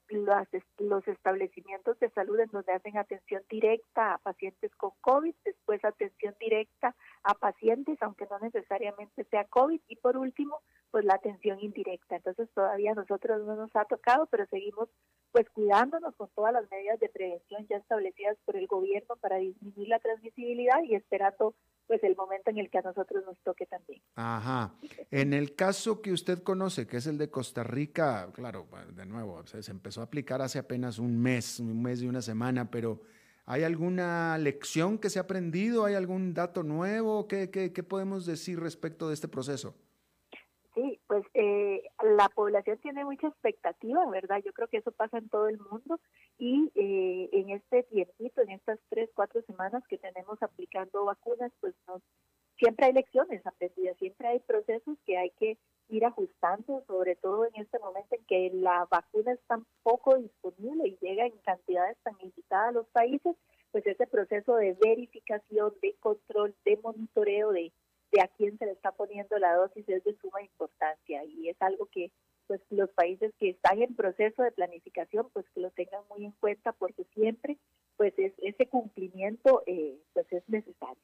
[0.78, 6.34] los establecimientos de salud en donde hacen atención directa a pacientes con COVID, después atención
[6.40, 12.16] directa a pacientes, aunque no necesariamente sea COVID, y por último, pues la atención indirecta.
[12.16, 14.88] Entonces todavía nosotros no nos ha tocado, pero seguimos
[15.30, 19.86] pues cuidándonos con todas las medidas de prevención ya establecidas por el gobierno para disminuir
[19.86, 21.54] la transmisibilidad y esperando
[21.86, 24.02] pues el momento en el que a nosotros nos toque también.
[24.14, 24.74] Ajá.
[25.10, 29.44] En el caso que usted conoce, que es el de Costa Rica, claro, de nuevo,
[29.46, 33.00] se empezó a aplicar hace apenas un mes, un mes y una semana, pero
[33.44, 35.84] ¿hay alguna lección que se ha aprendido?
[35.84, 37.28] ¿Hay algún dato nuevo?
[37.28, 39.74] ¿Qué, qué, qué podemos decir respecto de este proceso?
[40.76, 41.84] Sí, pues eh,
[42.18, 44.42] la población tiene mucha expectativa, ¿verdad?
[44.44, 45.98] Yo creo que eso pasa en todo el mundo
[46.36, 51.74] y eh, en este tiempito, en estas tres, cuatro semanas que tenemos aplicando vacunas, pues
[51.88, 52.02] nos,
[52.58, 55.56] siempre hay lecciones aprendidas, siempre hay procesos que hay que
[55.88, 60.88] ir ajustando, sobre todo en este momento en que la vacuna es tan poco disponible
[60.88, 63.34] y llega en cantidades tan limitadas a los países,
[63.72, 67.72] pues ese proceso de verificación, de control, de monitoreo, de
[68.16, 71.56] de a quién se le está poniendo la dosis es de suma importancia y es
[71.60, 72.10] algo que
[72.46, 76.32] pues los países que están en proceso de planificación pues que lo tengan muy en
[76.32, 77.58] cuenta porque siempre
[77.96, 81.02] pues ese cumplimiento eh, pues es necesario.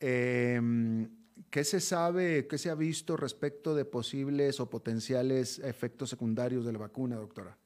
[0.00, 1.08] Em,
[1.50, 6.72] ¿Qué se sabe, qué se ha visto respecto de posibles o potenciales efectos secundarios de
[6.72, 7.58] la vacuna, doctora?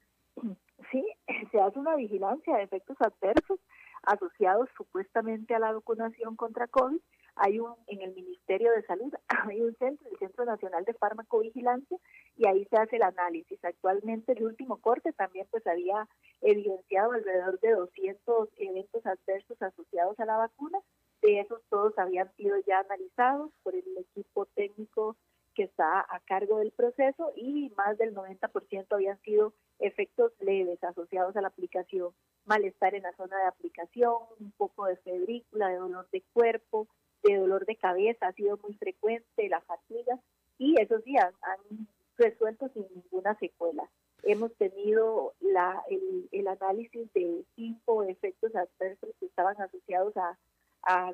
[0.90, 1.05] Sí,
[1.53, 3.61] se hace una vigilancia de efectos adversos
[4.03, 7.00] asociados supuestamente a la vacunación contra COVID
[7.42, 9.12] hay un en el Ministerio de Salud,
[9.50, 11.96] hay un centro, el Centro Nacional de Farmacovigilancia,
[12.37, 13.59] y ahí se hace el análisis.
[13.64, 16.07] Actualmente el último corte también pues había
[16.42, 20.79] evidenciado alrededor de 200 eventos adversos asociados a la vacuna.
[21.22, 25.16] De esos todos habían sido ya analizados por el equipo técnico
[25.55, 31.37] que está a cargo del proceso y más del 90% habían sido efectos leves asociados
[31.37, 32.11] a la aplicación,
[32.44, 36.87] malestar en la zona de aplicación, un poco de febrícula, de dolor de cuerpo,
[37.22, 40.18] de dolor de cabeza ha sido muy frecuente, la fatiga,
[40.59, 41.87] y esos días han,
[42.20, 43.90] resuelto sin ninguna secuela.
[44.22, 50.37] Hemos tenido la, el, análisis de cinco efectos adversos que estaban asociados a,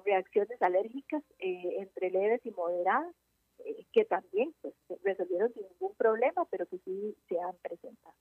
[0.05, 3.13] reacciones alérgicas eh, entre leves y moderadas,
[3.65, 8.15] eh, que también pues, resolvieron sin ningún problema, pero que sí se han presentado.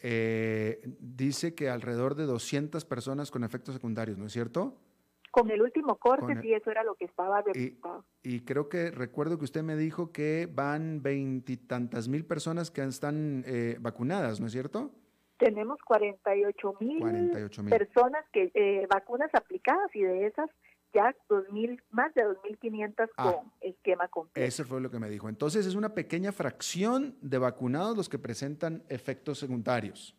[0.00, 4.76] Eh, dice que alrededor de 200 personas con efectos secundarios, ¿no es cierto?
[5.32, 8.04] Con el último corte, sí, eso era lo que estaba reportado.
[8.22, 13.42] Y, creo que recuerdo que usted me dijo que van veintitantas mil personas que están
[13.46, 14.90] eh, vacunadas, ¿no es cierto?
[15.38, 17.30] Tenemos 48 mil
[17.70, 20.50] personas que eh, vacunas aplicadas y de esas
[20.92, 24.46] ya 2000, más de 2.500 ah, con esquema completo.
[24.46, 25.30] Eso fue lo que me dijo.
[25.30, 30.14] Entonces es una pequeña fracción de vacunados los que presentan efectos secundarios.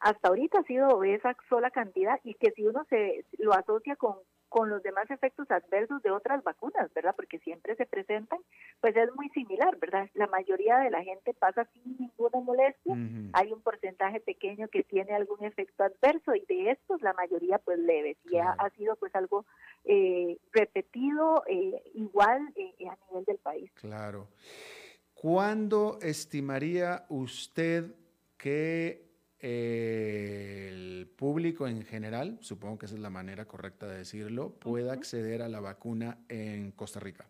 [0.00, 4.16] Hasta ahorita ha sido esa sola cantidad y que si uno se lo asocia con
[4.50, 7.14] con los demás efectos adversos de otras vacunas, ¿verdad?
[7.16, 8.40] Porque siempre se presentan,
[8.80, 10.10] pues es muy similar, ¿verdad?
[10.14, 12.96] La mayoría de la gente pasa sin ninguna molestia,
[13.32, 17.78] hay un porcentaje pequeño que tiene algún efecto adverso y de estos la mayoría pues
[17.78, 19.46] leves y ha, sido pues algo
[19.84, 23.70] eh, repetido eh, igual eh, a nivel del país.
[23.74, 24.28] Claro.
[25.14, 27.94] ¿Cuándo estimaría usted
[28.36, 29.09] que
[29.40, 35.42] el público en general, supongo que esa es la manera correcta de decirlo, pueda acceder
[35.42, 37.26] a la vacuna en Costa Rica?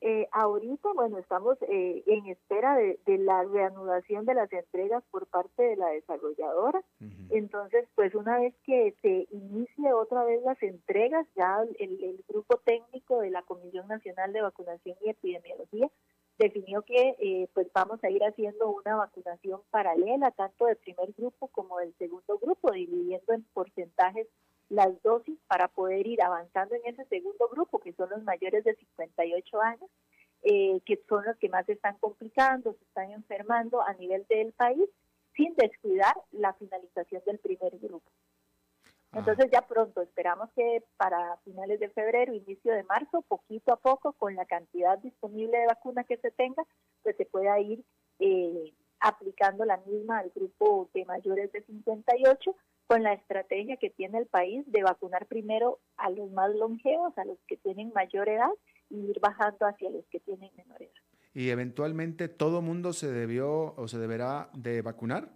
[0.00, 5.62] Eh, ahorita, bueno, estamos eh, en espera de, la reanudación de las entregas por parte
[5.62, 6.82] de la desarrolladora.
[7.30, 13.20] Entonces, pues una vez que se inicie otra vez las entregas, ya el grupo técnico
[13.20, 15.90] de la Comisión Nacional de Vacunación y Epidemiología
[16.38, 21.48] definió que eh, pues vamos a ir haciendo una vacunación paralela tanto del primer grupo
[21.48, 24.28] como del segundo grupo, dividiendo en porcentajes
[24.68, 28.74] las dosis para poder ir avanzando en ese segundo grupo, que son los mayores de
[28.74, 29.90] 58 años,
[30.42, 34.52] eh, que son los que más se están complicando, se están enfermando a nivel del
[34.52, 34.88] país,
[35.34, 38.10] sin descuidar la finalización del primer grupo.
[39.12, 39.18] Ah.
[39.20, 44.12] Entonces ya pronto, esperamos que para finales de febrero, inicio de marzo, poquito a poco,
[44.12, 46.64] con la cantidad disponible de vacuna que se tenga,
[47.02, 47.84] pues se pueda ir
[48.18, 52.54] eh, aplicando la misma al grupo de mayores de 58
[52.86, 57.24] con la estrategia que tiene el país de vacunar primero a los más longevos, a
[57.24, 58.50] los que tienen mayor edad,
[58.90, 60.92] y ir bajando hacia los que tienen menor edad.
[61.34, 65.28] ¿Y eventualmente todo mundo se debió o se deberá de vacunar?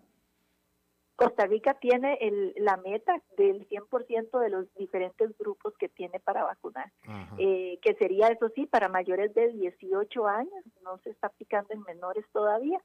[1.16, 2.18] Costa Rica tiene
[2.56, 6.90] la meta del 100% de los diferentes grupos que tiene para vacunar,
[7.38, 11.82] eh, que sería eso sí para mayores de 18 años, no se está aplicando en
[11.82, 12.80] menores todavía,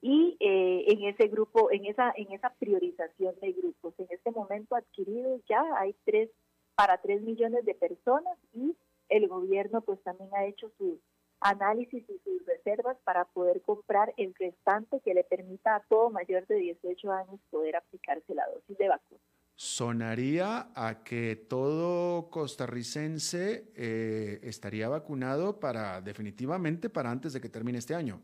[0.00, 3.94] y eh, en ese grupo, en esa, en esa priorización de grupos.
[3.98, 6.30] En este momento adquiridos ya hay tres
[6.74, 8.76] para tres millones de personas y
[9.08, 10.98] el gobierno pues también ha hecho sus
[11.42, 16.46] análisis y sus reservas para poder comprar el restante que le permita a todo mayor
[16.46, 19.20] de 18 años poder aplicarse la dosis de vacuna.
[19.54, 27.78] Sonaría a que todo costarricense eh, estaría vacunado para definitivamente para antes de que termine
[27.78, 28.20] este año.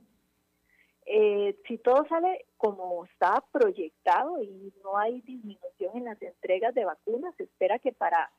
[1.11, 6.85] Eh, si todo sale como está proyectado y no hay disminución en las entregas de
[6.85, 8.31] vacunas, se espera que para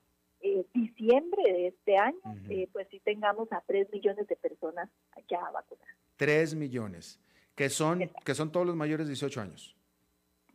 [0.41, 2.19] eh, diciembre de este año,
[2.49, 4.89] eh, pues sí tengamos a 3 millones de personas
[5.29, 5.95] ya vacunadas.
[6.17, 7.19] 3 millones,
[7.55, 9.75] que son, que son todos los mayores de 18 años.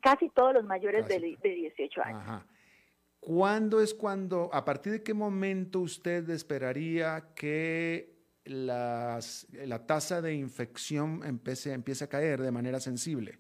[0.01, 2.23] Casi todos los mayores de, de, 18 años.
[2.23, 2.47] Ajá.
[3.21, 8.15] ¿Cuándo es cuando, a partir de qué momento usted esperaría que
[8.45, 13.39] las, la tasa de infección empiece, empiece a caer de manera sensible?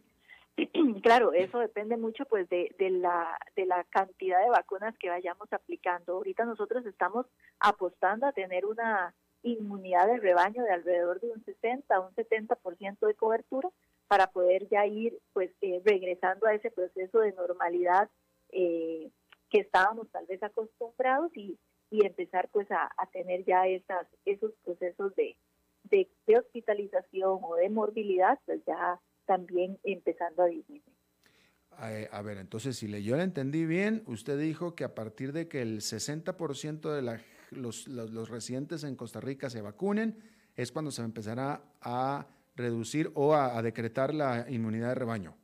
[1.04, 6.14] Claro, eso depende mucho pues de, la, de la cantidad de vacunas que vayamos aplicando.
[6.14, 7.26] Ahorita nosotros estamos
[7.60, 13.06] apostando a tener una inmunidad de rebaño de alrededor de un 60 a un 70%
[13.06, 13.68] de cobertura
[14.08, 18.08] para poder ya ir pues eh, regresando a ese proceso de normalidad
[18.48, 19.10] eh,
[19.50, 21.58] que estábamos tal vez acostumbrados y,
[21.90, 25.36] y empezar pues a, tener ya esas, esos procesos de,
[25.82, 30.93] de, hospitalización o de morbilidad, pues ya también empezando a disminuir.
[31.82, 35.48] Eh, a, ver, entonces, si yo le entendí bien, usted dijo que a partir de
[35.48, 37.20] que el 60% de la,
[37.50, 40.18] los, los, los, residentes en Costa Rica se vacunen,
[40.56, 45.36] es cuando se empezará a reducir o a decretar la inmunidad de rebaño.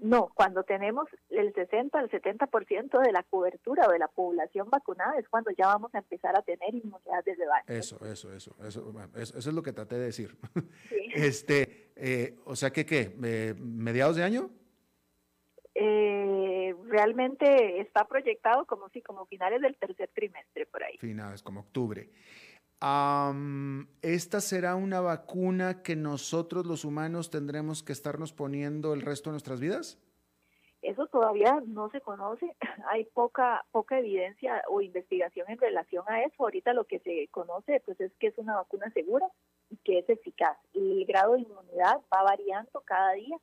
[0.00, 5.18] No, cuando tenemos el 60 al 70% de la cobertura o de la población vacunada
[5.18, 7.64] es cuando ya vamos a empezar a tener inmunidad de rebaño.
[7.66, 10.36] Eso, eso, eso, eso, eso, es lo que traté de decir.
[11.12, 13.16] Este, eh, o sea que, ¿qué?
[13.24, 14.48] Eh, ¿Mediados de año?
[15.74, 20.98] Eh, realmente está proyectado como si, como finales del tercer trimestre, por ahí.
[20.98, 22.10] Finales, como octubre.
[24.02, 29.34] ¿Esta será una vacuna que nosotros los humanos tendremos que estarnos poniendo el resto de
[29.34, 29.98] nuestras vidas?
[30.80, 32.56] Eso todavía no se conoce,
[32.90, 36.42] hay poca poca evidencia o investigación en relación a eso.
[36.42, 39.26] Ahorita lo que se conoce pues es que es una vacuna segura
[39.68, 40.56] y que es eficaz.
[40.72, 43.36] El grado de inmunidad va variando cada día.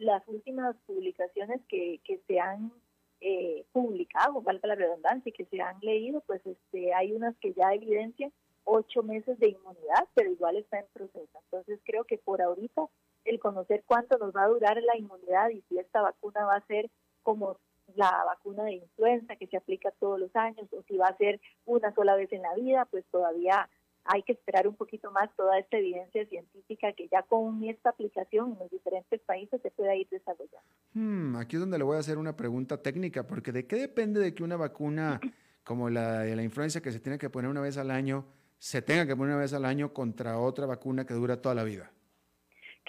[0.00, 2.72] Las últimas publicaciones que, que se han
[3.20, 7.74] eh, publicado, valga la redundancia, que se han leído, pues este, hay unas que ya
[7.74, 8.32] evidencian
[8.64, 11.38] ocho meses de inmunidad, pero igual está en proceso.
[11.44, 12.88] Entonces creo que por ahorita
[13.26, 16.66] el conocer cuánto nos va a durar la inmunidad y si esta vacuna va a
[16.66, 16.90] ser
[17.22, 17.58] como
[17.94, 21.42] la vacuna de influenza que se aplica todos los años o si va a ser
[21.66, 23.68] una sola vez en la vida, pues todavía
[24.04, 28.52] hay que esperar un poquito más toda esta evidencia científica que ya con esta aplicación
[28.52, 30.68] en los diferentes países se pueda ir desarrollando.
[30.94, 34.20] Hmm, aquí es donde le voy a hacer una pregunta técnica, porque ¿de qué depende
[34.20, 35.20] de que una vacuna
[35.64, 38.26] como la de la influenza que se tiene que poner una vez al año
[38.58, 41.64] se tenga que poner una vez al año contra otra vacuna que dura toda la
[41.64, 41.90] vida.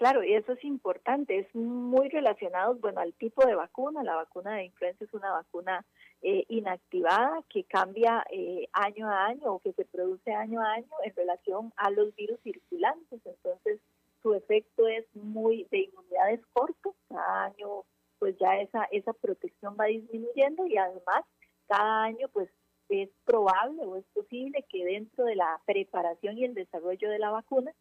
[0.01, 4.03] Claro, y eso es importante, es muy relacionado, bueno, al tipo de vacuna.
[4.03, 5.85] La vacuna de influenza es una vacuna
[6.23, 10.89] eh, inactivada que cambia eh, año a año o que se produce año a año
[11.03, 13.21] en relación a los virus circulantes.
[13.23, 13.79] Entonces,
[14.23, 17.83] su efecto es muy de inmunidades corto, cada año
[18.17, 21.25] pues ya esa, esa protección va disminuyendo y además
[21.67, 22.49] cada año pues
[22.89, 27.29] es probable o es posible que dentro de la preparación y el desarrollo de la
[27.29, 27.71] vacuna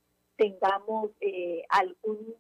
[0.41, 2.35] tengamos eh, algún,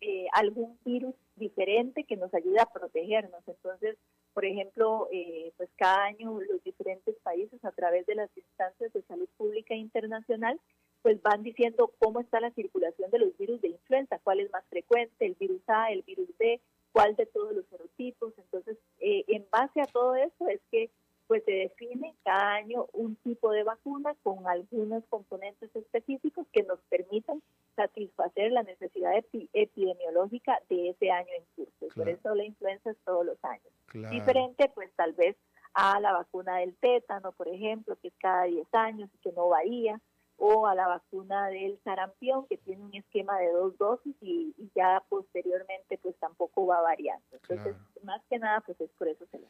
[0.00, 3.46] eh, algún virus diferente que nos ayude a protegernos.
[3.46, 3.98] Entonces,
[4.32, 9.02] por ejemplo, eh, pues cada año los diferentes países a través de las instancias de
[9.02, 10.58] salud pública internacional
[11.02, 14.64] pues van diciendo cómo está la circulación de los virus de influenza, cuál es más
[14.70, 16.60] frecuente, el virus A, el virus B,
[16.92, 18.32] cuál de todos los serotipos.
[18.38, 20.90] Entonces, en base a todo eso es que
[21.26, 26.80] pues se define cada año un tipo de vacuna con algunos componentes específicos que nos
[26.88, 27.42] permitan
[27.76, 29.12] satisfacer la necesidad
[29.52, 31.94] epidemiológica de ese año en curso.
[31.94, 33.72] Por eso la influenza es todos los años.
[34.10, 35.36] Diferente, pues tal vez
[35.74, 39.48] a la vacuna del tétano, por ejemplo, que es cada 10 años y que no
[39.48, 40.00] varía,
[40.36, 45.02] o a la vacuna del sarampión, que tiene un esquema de dos dosis y, ya
[45.08, 47.24] posteriormente pues tampoco va variando.
[47.32, 49.46] Entonces, más que nada, pues es por eso se lo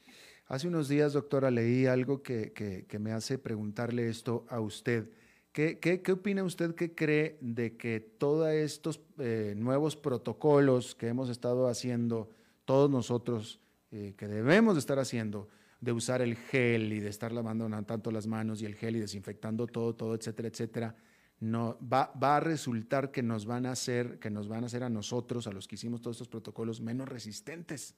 [0.47, 5.09] Hace unos días, doctora, leí algo que, que, me hace preguntarle esto a usted.
[5.53, 11.09] ¿Qué, qué, qué opina usted, qué cree de que todos estos eh, nuevos protocolos que
[11.09, 12.31] hemos estado haciendo
[12.65, 13.61] todos nosotros,
[13.91, 15.49] eh, que debemos de estar haciendo,
[15.83, 19.01] de usar el gel y de estar lavando tanto las manos y el gel y
[19.01, 20.95] desinfectando todo, todo, etcétera, etcétera,
[21.41, 24.85] no, va, va a resultar que nos van a hacer, que nos van a hacer
[24.85, 27.97] a nosotros, a los que hicimos todos estos protocolos, menos resistentes.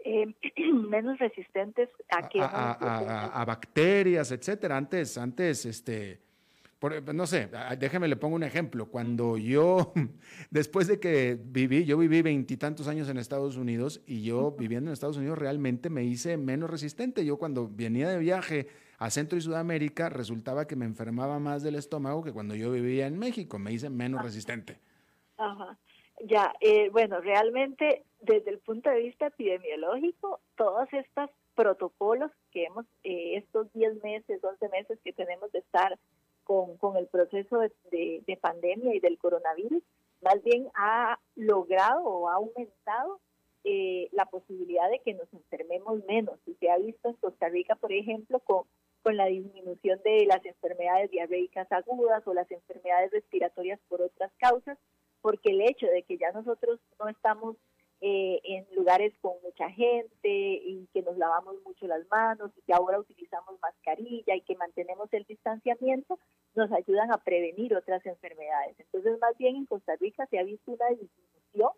[0.00, 0.26] Eh,
[0.90, 2.40] menos resistentes a, qué?
[2.42, 4.76] a, bacterias, etcétera.
[4.76, 6.20] Antes, antes, este,
[6.78, 8.86] por, no sé, déjeme le pongo un ejemplo.
[8.86, 9.92] Cuando yo,
[10.50, 14.92] después de que viví, yo viví veintitantos años en Estados Unidos y yo viviendo en
[14.92, 17.24] Estados Unidos realmente me hice menos resistente.
[17.24, 18.68] Yo cuando venía de viaje
[18.98, 23.06] a Centro y Sudamérica resultaba que me enfermaba más del estómago que cuando yo vivía
[23.06, 23.58] en México.
[23.58, 24.78] Me hice menos resistente.
[25.36, 25.78] Ajá.
[26.24, 32.86] Ya, eh, bueno, realmente desde el punto de vista epidemiológico, todos estos protocolos que hemos,
[33.04, 35.98] eh, estos 10 meses, 11 meses que tenemos de estar
[36.48, 37.58] con, el proceso
[37.90, 39.82] de, pandemia y del coronavirus,
[40.22, 43.20] más bien ha logrado o ha aumentado
[43.64, 46.38] eh, la posibilidad de que nos enfermemos menos.
[46.46, 48.62] Y se ha visto en Costa Rica, por ejemplo, con,
[49.02, 54.78] con la disminución de las enfermedades diarreicas agudas o las enfermedades respiratorias por otras causas,
[55.20, 57.56] porque el hecho de que ya nosotros no estamos
[58.00, 62.72] eh, en lugares con mucha gente y que nos lavamos mucho las manos y que
[62.72, 66.18] ahora utilizamos mascarilla y que mantenemos el distanciamiento,
[66.54, 68.78] nos ayudan a prevenir otras enfermedades.
[68.78, 71.72] Entonces, más bien en Costa Rica se ha visto una disminución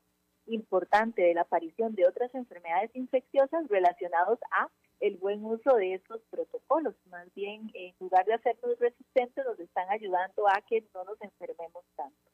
[0.47, 4.69] importante de la aparición de otras enfermedades infecciosas relacionadas a
[5.01, 6.95] el buen uso de estos protocolos.
[7.07, 11.85] Más bien, en lugar de hacernos resistentes, nos están ayudando a que no nos enfermemos
[11.97, 12.31] tanto.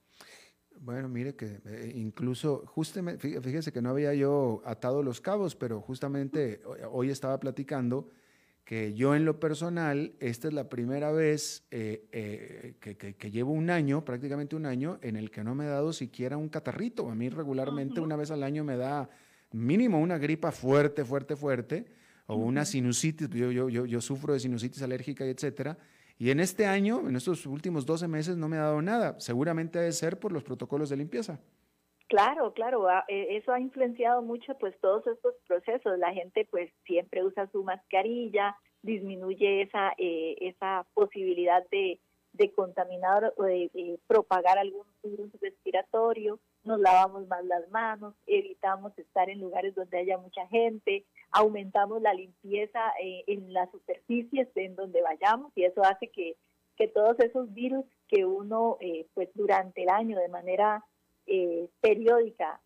[0.80, 5.80] Bueno, mire que eh, incluso, justamente, fíjese que no había yo atado los cabos, pero
[5.80, 6.60] justamente
[6.90, 8.08] hoy estaba platicando
[8.66, 13.70] que yo en lo personal, esta es la primera vez eh, eh, que, llevo un
[13.70, 17.08] año, prácticamente un año, en el que no me he dado siquiera un catarrito.
[17.08, 19.08] A mí regularmente una vez al año me da
[19.52, 21.86] mínimo una gripa fuerte, fuerte, fuerte,
[22.26, 25.78] o una sinusitis, yo, yo, yo, yo sufro de sinusitis alérgica y etcétera,
[26.18, 29.20] y en este año, en estos últimos 12 meses, no me ha dado nada.
[29.20, 31.40] Seguramente debe ser por los protocolos de limpieza.
[32.08, 35.98] Claro, claro, e, eso ha influenciado mucho pues todos estos procesos.
[35.98, 42.00] La gente pues siempre usa su mascarilla, disminuye esa eh, esa posibilidad de,
[42.32, 49.30] de contaminar o de, propagar algún virus respiratorio, nos lavamos más las manos, evitamos estar
[49.30, 55.02] en lugares donde haya mucha gente, aumentamos la limpieza eh, en las superficies en donde
[55.02, 56.36] vayamos y eso hace que,
[56.76, 60.84] que todos esos virus que uno eh, pues durante el año de manera
[61.26, 62.60] eh, periódica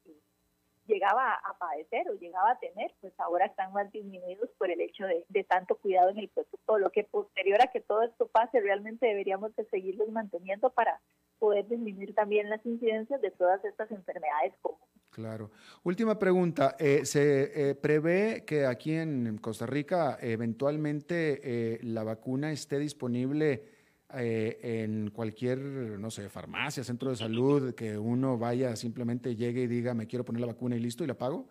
[0.91, 5.05] llegaba a padecer o llegaba a tener, pues ahora están más disminuidos por el hecho
[5.07, 9.55] de, tanto cuidado en el protocolo, que posterior a que todo esto pase, realmente deberíamos
[9.57, 11.01] de seguirlos manteniendo para
[11.39, 14.89] poder disminuir también las incidencias de todas estas enfermedades comunes.
[15.11, 15.51] Claro.
[15.83, 16.77] Última pregunta.
[16.79, 23.80] Eh, ¿Se eh, prevé que aquí en Costa Rica eventualmente eh, la vacuna esté disponible
[24.15, 29.95] en cualquier, no sé, farmacia, centro de salud, que uno vaya, simplemente llegue y diga,
[29.95, 31.47] me quiero poner la vacuna y listo, y la pago?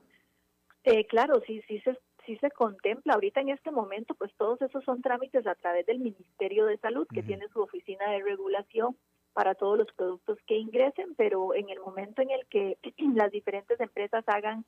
[1.07, 3.13] claro, sí, sí se, sí se contempla.
[3.13, 7.07] Ahorita en este momento, pues todos esos son trámites a través del Ministerio de Salud,
[7.13, 8.95] que tiene su oficina de regulación
[9.33, 12.77] para todos los productos que ingresen, pero en el momento en el que
[13.15, 14.65] las diferentes empresas hagan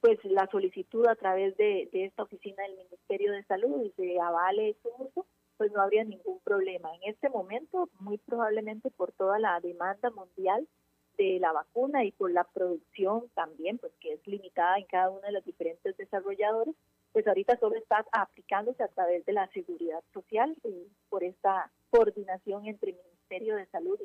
[0.00, 4.76] pues la solicitud a través de, esta oficina del Ministerio de Salud y se avale
[4.82, 5.26] su uso,
[5.56, 6.94] pues no habría ningún problema.
[6.96, 10.66] En este momento, muy probablemente por toda la demanda mundial
[11.16, 15.20] de la vacuna y por la producción también, pues que es limitada en cada uno
[15.20, 16.74] de los diferentes desarrolladores,
[17.12, 22.66] pues ahorita solo está aplicándose a través de la seguridad social y por esta coordinación
[22.66, 23.98] entre Ministerio de Salud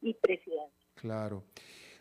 [0.00, 0.88] y, Presidencia.
[0.94, 1.44] Claro.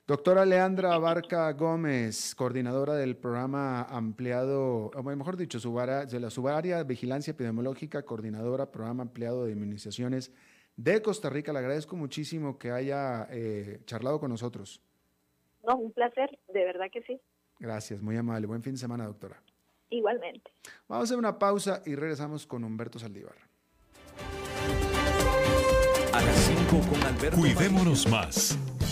[0.07, 7.31] Doctora Leandra Barca Gómez, coordinadora del programa ampliado, o mejor dicho, de la subárea Vigilancia
[7.31, 10.31] Epidemiológica, coordinadora, programa ampliado de inmunizaciones
[10.77, 11.51] de Costa Rica.
[11.51, 14.81] Le agradezco muchísimo que haya eh, charlado con nosotros.
[15.67, 17.19] No, un placer, de verdad que sí.
[17.59, 18.47] Gracias, muy amable.
[18.47, 19.43] Buen fin de semana, doctora.
[19.89, 20.49] Igualmente.
[20.87, 23.35] Vamos a hacer una pausa y regresamos con Humberto Saldívar.
[26.13, 28.57] A las 5 con Alberto Cuidémonos más.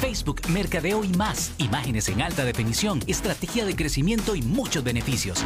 [0.00, 1.52] Facebook, Mercadeo y más.
[1.58, 5.44] Imágenes en alta definición, estrategia de crecimiento y muchos beneficios.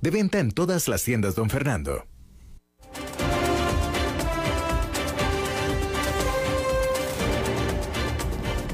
[0.00, 2.06] De venta en todas las tiendas, don Fernando.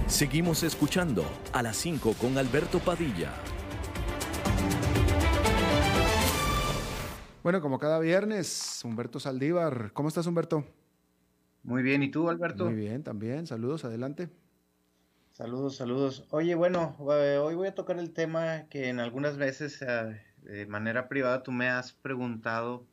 [0.07, 3.33] Seguimos escuchando a las 5 con Alberto Padilla.
[7.43, 9.91] Bueno, como cada viernes, Humberto Saldívar.
[9.93, 10.65] ¿Cómo estás, Humberto?
[11.65, 12.67] Muy bien, ¿y tú, Alberto?
[12.67, 13.49] Muy bien, también.
[13.49, 14.29] Saludos, adelante.
[15.33, 16.25] Saludos, saludos.
[16.31, 20.67] Oye, bueno, eh, hoy voy a tocar el tema que en algunas veces eh, de
[20.67, 22.87] manera privada tú me has preguntado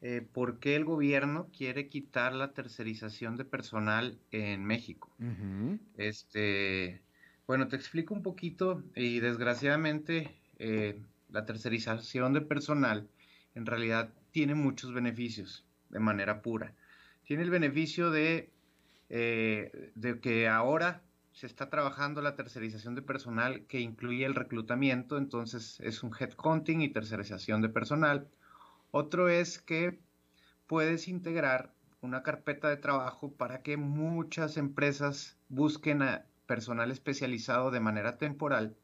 [0.00, 5.14] eh, por qué el gobierno quiere quitar la tercerización de personal en México.
[5.96, 7.00] Este,
[7.46, 10.98] bueno, te explico un poquito y desgraciadamente eh,
[11.30, 13.08] la tercerización de personal
[13.54, 16.74] en realidad tiene muchos beneficios de manera pura.
[17.24, 18.50] Tiene el beneficio de,
[19.08, 21.02] eh, de que ahora
[21.32, 26.82] se está trabajando la tercerización de personal que incluye el reclutamiento, entonces es un headcounting
[26.82, 28.28] y tercerización de personal.
[28.90, 29.98] Otro es que
[30.66, 31.72] puedes integrar
[32.02, 38.76] una carpeta de trabajo para que muchas empresas busquen a personal especializado de manera temporal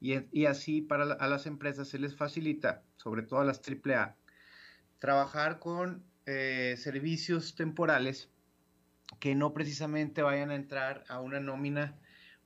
[0.00, 4.16] y, así para a las empresas se les facilita, sobre todo a las AAA,
[4.98, 8.30] trabajar con eh, servicios temporales
[9.20, 11.96] que no precisamente vayan a entrar a una nómina,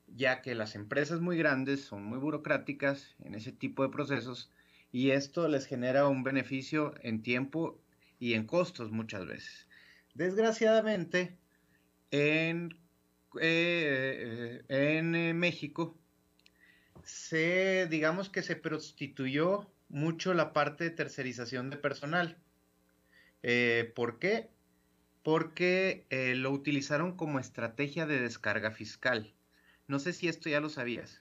[0.06, 4.50] ya que las empresas muy grandes son muy burocráticas en ese tipo de procesos
[4.90, 7.78] y esto les genera un beneficio en tiempo
[8.18, 9.68] y en costos muchas veces.
[10.14, 11.36] Desgraciadamente,
[12.10, 12.76] en,
[13.40, 15.98] eh, en eh, México
[17.04, 22.38] se, digamos que se prostituyó mucho la parte de tercerización de personal.
[23.42, 24.50] Eh, ¿Por qué?
[25.28, 29.34] Porque eh, lo utilizaron como estrategia de descarga fiscal.
[29.86, 31.20] No sé si esto ya lo sabías.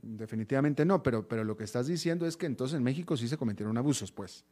[0.00, 3.36] Definitivamente no, pero, pero lo que estás diciendo es que entonces en México sí se
[3.36, 4.44] cometieron abusos, pues.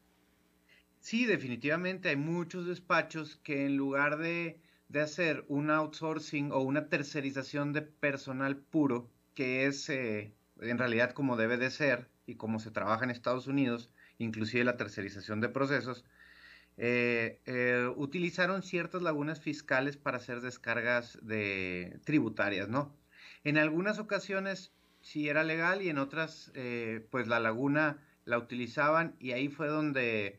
[0.99, 4.61] Sí, definitivamente hay muchos despachos que en lugar de,
[5.01, 11.37] hacer un outsourcing o una tercerización de personal puro, que es eh, en realidad como
[11.37, 13.89] debe de ser y como se trabaja en Estados Unidos,
[14.19, 16.05] inclusive la tercerización de procesos,
[16.79, 22.95] eh, eh, utilizaron ciertas lagunas fiscales para hacer descargas de tributarias, ¿no?
[23.45, 29.17] En algunas ocasiones sí era legal y en otras, eh, pues la laguna la utilizaban
[29.19, 30.39] y ahí fue donde,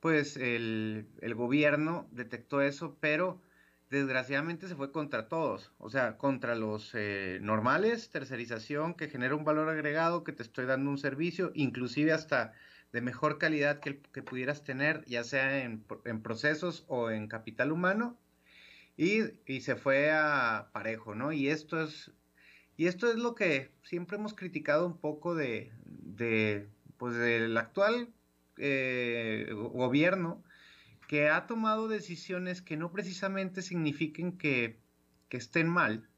[0.00, 1.06] pues el,
[1.36, 3.40] gobierno detectó eso, pero
[3.90, 6.94] desgraciadamente se fue contra todos, o sea, contra los
[7.40, 12.54] normales, tercerización que genera un valor agregado, que te estoy dando un servicio, inclusive hasta
[12.92, 15.84] de mejor calidad que, que pudieras tener, ya sea en,
[16.22, 18.18] procesos o en capital humano,
[18.96, 19.22] y,
[19.60, 21.32] se fue a parejo, ¿no?
[21.32, 22.12] Y esto es,
[22.76, 28.08] y esto es lo que siempre hemos criticado un poco de, de pues del actual
[28.56, 30.42] eh, gobierno,
[31.08, 34.78] que ha tomado decisiones que no precisamente signifiquen que,
[35.30, 36.08] estén mal,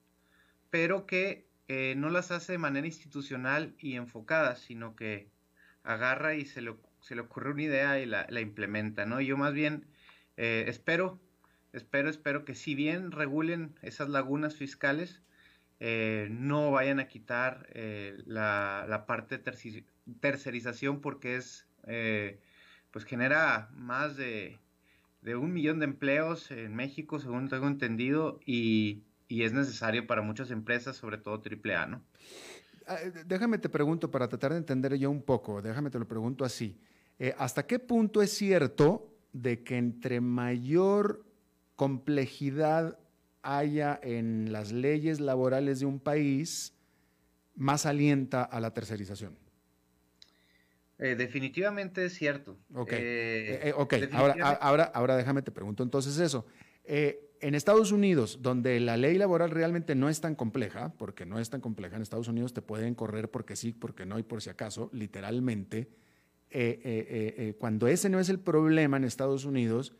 [0.70, 5.28] pero que eh, no las hace de manera institucional y enfocada, sino que
[5.88, 9.20] agarra y se le, se le ocurre una idea y la, implementa, ¿no?
[9.22, 9.86] Yo más bien
[10.36, 11.18] eh, espero,
[11.72, 15.22] espero, espero que si bien regulen esas lagunas fiscales,
[15.80, 19.84] eh, no vayan a quitar eh, la, la, parte de
[20.20, 21.66] tercerización porque es,
[22.90, 24.58] pues genera más de,
[25.22, 30.20] de, un millón de empleos en México, según tengo entendido, y, y es necesario para
[30.20, 32.04] muchas empresas, sobre todo AAA, ¿no?
[32.88, 36.44] Ah, déjame te pregunto para tratar de entender yo un poco, déjame te lo pregunto
[36.44, 36.80] así.
[37.36, 41.24] ¿Hasta qué punto es cierto de que entre mayor
[41.76, 42.98] complejidad
[43.42, 46.74] haya en las leyes laborales de un país,
[47.54, 49.36] más alienta a la tercerización.
[50.98, 52.58] Eh, definitivamente es cierto.
[52.74, 56.46] Ok, eh, eh, Ahora, ahora, ahora déjame te pregunto entonces eso.
[57.40, 61.50] En Estados Unidos, donde la ley laboral realmente no es tan compleja, porque no es
[61.50, 64.50] tan compleja, en Estados Unidos te pueden correr porque sí, porque no y por si
[64.50, 65.88] acaso, literalmente,
[67.58, 69.94] cuando ese no es el problema en Estados Unidos,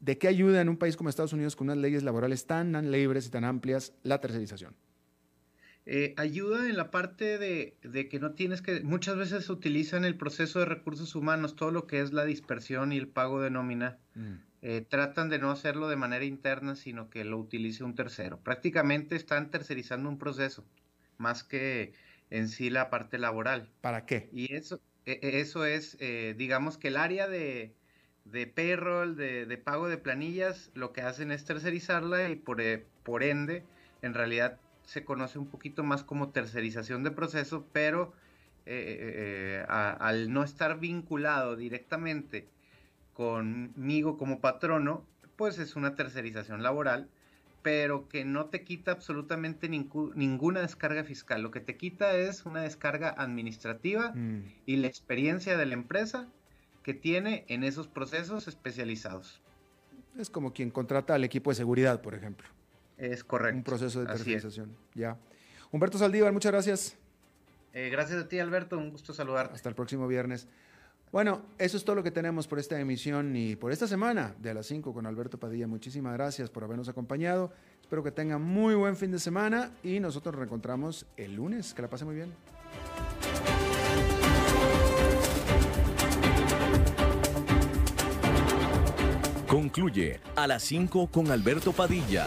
[0.00, 3.26] ¿De qué ayuda en un país como Estados Unidos con unas leyes laborales tan libres
[3.26, 4.74] y tan amplias la tercerización?
[5.86, 10.04] Eh, ayuda en la parte de, que no tienes que, muchas veces se utiliza en
[10.04, 13.50] el proceso de recursos humanos todo lo que es la dispersión y el pago de
[13.50, 13.98] nómina.
[14.14, 14.34] Mm.
[14.60, 18.40] Eh, tratan de no hacerlo de manera interna, sino que lo utilice un tercero.
[18.40, 20.64] Prácticamente están tercerizando un proceso,
[21.16, 21.92] más que
[22.30, 23.70] en sí la parte laboral.
[23.80, 24.28] ¿Para qué?
[24.32, 27.72] Y eso, e, e, eso es, eh, digamos que el área de,
[28.24, 33.22] de payroll, de, pago de planillas, lo que hacen es tercerizarla y por, eh, por
[33.22, 33.62] ende,
[34.02, 38.12] en realidad se conoce un poquito más como tercerización de proceso, pero
[39.68, 42.48] al no estar vinculado directamente
[43.18, 45.02] conmigo como patrono,
[45.34, 47.08] pues es una tercerización laboral,
[47.62, 51.42] pero que no te quita absolutamente ninguna descarga fiscal.
[51.42, 54.42] Lo que te quita es una descarga administrativa mm.
[54.66, 56.28] y la experiencia de la empresa
[56.84, 59.42] que tiene en esos procesos especializados.
[60.16, 62.46] Es como quien contrata al equipo de seguridad, por ejemplo.
[62.98, 63.56] Es correcto.
[63.56, 64.76] Un proceso de tercerización.
[64.94, 65.16] Ya.
[65.72, 66.96] Humberto Saldívar, muchas gracias.
[67.72, 68.78] Eh, gracias a ti, Alberto.
[68.78, 69.56] Un gusto saludarte.
[69.56, 70.46] Hasta el próximo viernes.
[71.10, 74.50] Bueno, eso es todo lo que tenemos por esta emisión y por esta semana de
[74.50, 75.66] a las 5 con Alberto Padilla.
[75.66, 77.50] Muchísimas gracias por habernos acompañado.
[77.80, 81.72] Espero que tengan muy buen fin de semana y nosotros nos reencontramos el lunes.
[81.72, 82.32] Que la pase muy bien.
[89.46, 92.26] Concluye a las 5 con Alberto Padilla.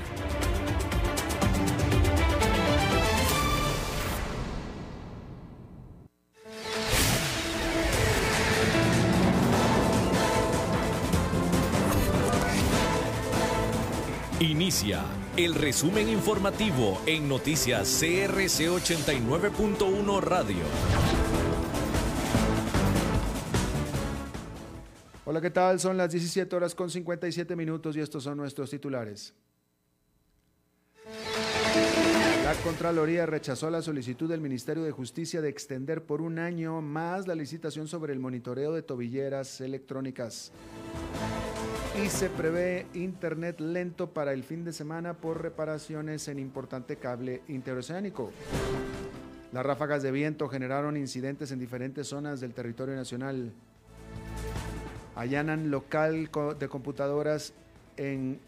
[14.41, 15.03] Inicia
[15.37, 20.63] el resumen informativo en noticias CRC 89.1 Radio.
[25.25, 25.79] Hola, ¿qué tal?
[25.79, 29.35] Son las 17 horas con 57 minutos y estos son nuestros titulares.
[32.43, 37.27] La Contraloría rechazó la solicitud del Ministerio de Justicia de extender por un año más
[37.27, 40.51] la licitación sobre el monitoreo de tobilleras electrónicas
[42.03, 47.43] y se prevé internet lento para el fin de semana por reparaciones en importante cable
[47.47, 48.31] interoceánico.
[49.51, 53.51] Las ráfagas de viento generaron incidentes en diferentes zonas del territorio nacional.
[55.15, 57.53] Allanan local de computadoras
[57.97, 58.39] en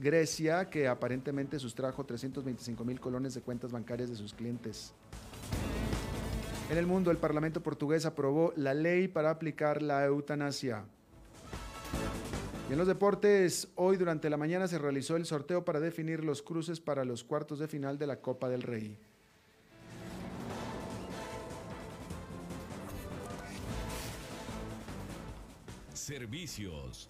[0.00, 4.92] Grecia que aparentemente sustrajo 325 mil colones de cuentas bancarias de sus clientes.
[6.70, 10.84] En el mundo, el Parlamento portugués aprobó la ley para aplicar la eutanasia.
[12.68, 16.42] Y en los deportes, hoy durante la mañana se realizó el sorteo para definir los
[16.42, 18.98] cruces para los cuartos de final de la Copa del Rey.
[25.94, 27.08] Servicios.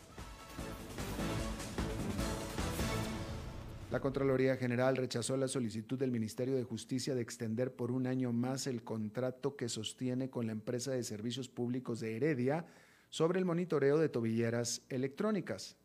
[3.91, 8.33] La Contraloría General rechazó la solicitud del Ministerio de Justicia de extender por un año
[8.33, 12.65] más el contrato que sostiene con la empresa de servicios públicos de Heredia
[13.11, 15.77] sobre el monitoreo de tobilleras electrónicas.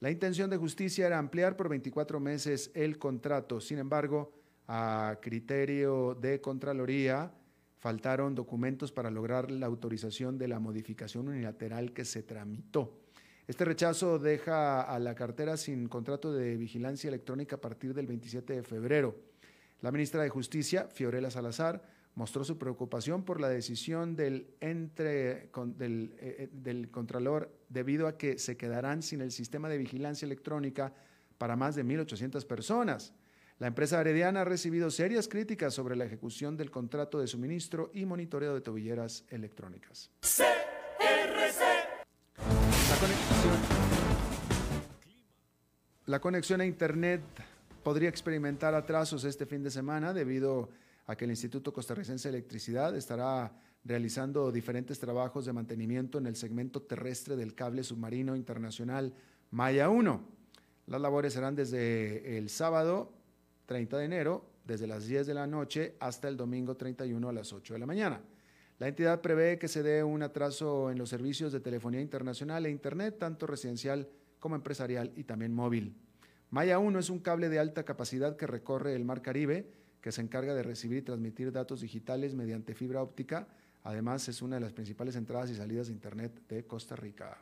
[0.00, 4.32] La intención de justicia era ampliar por 24 meses el contrato, sin embargo,
[4.66, 7.32] a criterio de Contraloría,
[7.80, 13.00] faltaron documentos para lograr la autorización de la modificación unilateral que se tramitó.
[13.48, 18.52] Este rechazo deja a la cartera sin contrato de vigilancia electrónica a partir del 27
[18.52, 19.16] de febrero.
[19.80, 21.82] La ministra de Justicia, Fiorella Salazar,
[22.20, 25.48] mostró su preocupación por la decisión del, entre,
[25.78, 30.26] del, eh, eh, del Contralor debido a que se quedarán sin el sistema de vigilancia
[30.26, 30.92] electrónica
[31.38, 33.14] para más de 1.800 personas.
[33.58, 38.04] La empresa herediana ha recibido serias críticas sobre la ejecución del contrato de suministro y
[38.04, 40.10] monitoreo de tobilleras electrónicas.
[42.90, 43.58] La conexión,
[46.04, 47.22] la conexión a Internet
[47.82, 52.96] podría experimentar atrasos este fin de semana debido a que el Instituto Costarricense de Electricidad
[52.96, 53.52] estará
[53.84, 59.14] realizando diferentes trabajos de mantenimiento en el segmento terrestre del cable submarino internacional
[59.50, 60.20] Maya 1.
[60.86, 63.12] Las labores serán desde el sábado
[63.66, 67.52] 30 de enero, desde las 10 de la noche hasta el domingo 31 a las
[67.52, 68.20] 8 de la mañana.
[68.78, 72.70] La entidad prevé que se dé un atraso en los servicios de telefonía internacional e
[72.70, 74.08] Internet, tanto residencial
[74.38, 75.94] como empresarial y también móvil.
[76.50, 79.70] Maya 1 es un cable de alta capacidad que recorre el Mar Caribe,
[80.00, 83.48] que se encarga de recibir y transmitir datos digitales mediante fibra óptica.
[83.82, 87.36] Además, es una de las principales entradas y salidas de Internet de Costa Rica.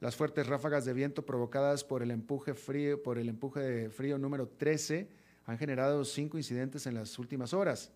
[0.00, 4.18] Las fuertes ráfagas de viento provocadas por el empuje frío, por el empuje de frío
[4.18, 5.08] número 13
[5.46, 7.92] han generado cinco incidentes en las últimas horas.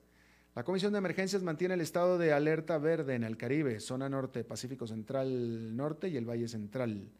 [0.55, 4.45] La Comisión de Emergencias mantiene el estado de alerta verde en el Caribe, zona norte,
[4.45, 7.11] Pacífico Central Norte y el Valle Central.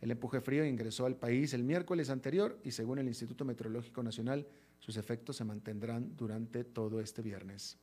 [0.00, 4.46] El empuje frío ingresó al país el miércoles anterior y según el Instituto Meteorológico Nacional,
[4.78, 7.76] sus efectos se mantendrán durante todo este viernes.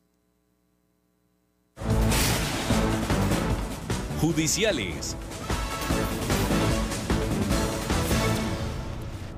[4.19, 5.15] Judiciales.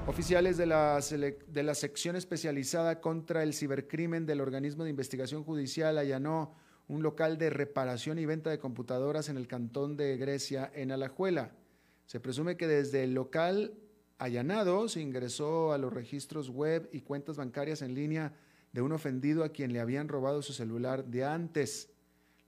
[0.08, 5.98] Oficiales de la, de la sección especializada contra el cibercrimen del organismo de investigación judicial
[5.98, 6.56] allanó
[6.88, 11.52] un local de reparación y venta de computadoras en el cantón de Grecia, en Alajuela.
[12.10, 13.76] Se presume que desde el local
[14.18, 18.34] allanado se ingresó a los registros web y cuentas bancarias en línea
[18.74, 21.92] de un ofendido a quien le habían robado su celular de antes.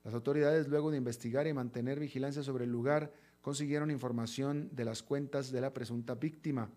[0.04, 5.04] Las autoridades, luego de investigar y mantener vigilancia sobre el lugar, consiguieron información de las
[5.04, 6.72] cuentas de la presunta víctima.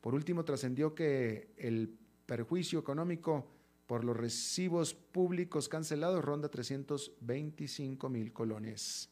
[0.00, 1.92] Por último, trascendió que el
[2.24, 3.50] perjuicio económico
[3.88, 9.10] por los recibos públicos cancelados ronda 325 mil colones.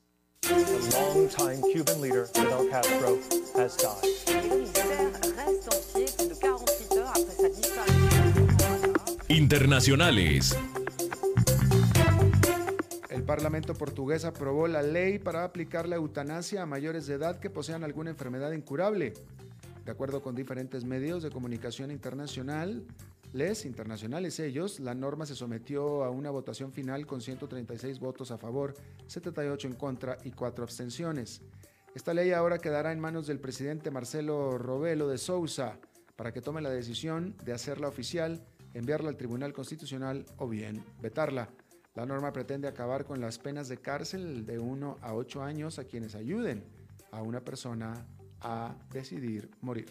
[9.29, 10.57] Internacionales.
[13.11, 17.51] El Parlamento portugués aprobó la ley para aplicar la eutanasia a mayores de edad que
[17.51, 19.15] posean alguna enfermedad incurable.
[19.85, 22.85] De acuerdo con diferentes medios de comunicación internacional,
[23.37, 28.39] les internacionales ellos, la norma se sometió a una votación final con 136 votos a
[28.39, 28.75] favor,
[29.09, 31.43] 78 en contra y 4 abstenciones.
[31.95, 35.79] Esta ley ahora quedará en manos del presidente Marcelo Robelo de Sousa
[36.17, 41.51] para que tome la decisión de hacerla oficial, enviarla al Tribunal Constitucional o bien vetarla.
[41.95, 45.85] La norma pretende acabar con las penas de cárcel de 1 a 8 años a
[45.85, 46.65] quienes ayuden
[47.11, 48.07] a una persona
[48.41, 49.91] a decidir morir.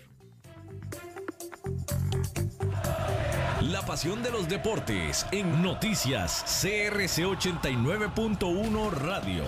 [3.72, 9.44] La pasión de los deportes en noticias CRC 89.1 Radio.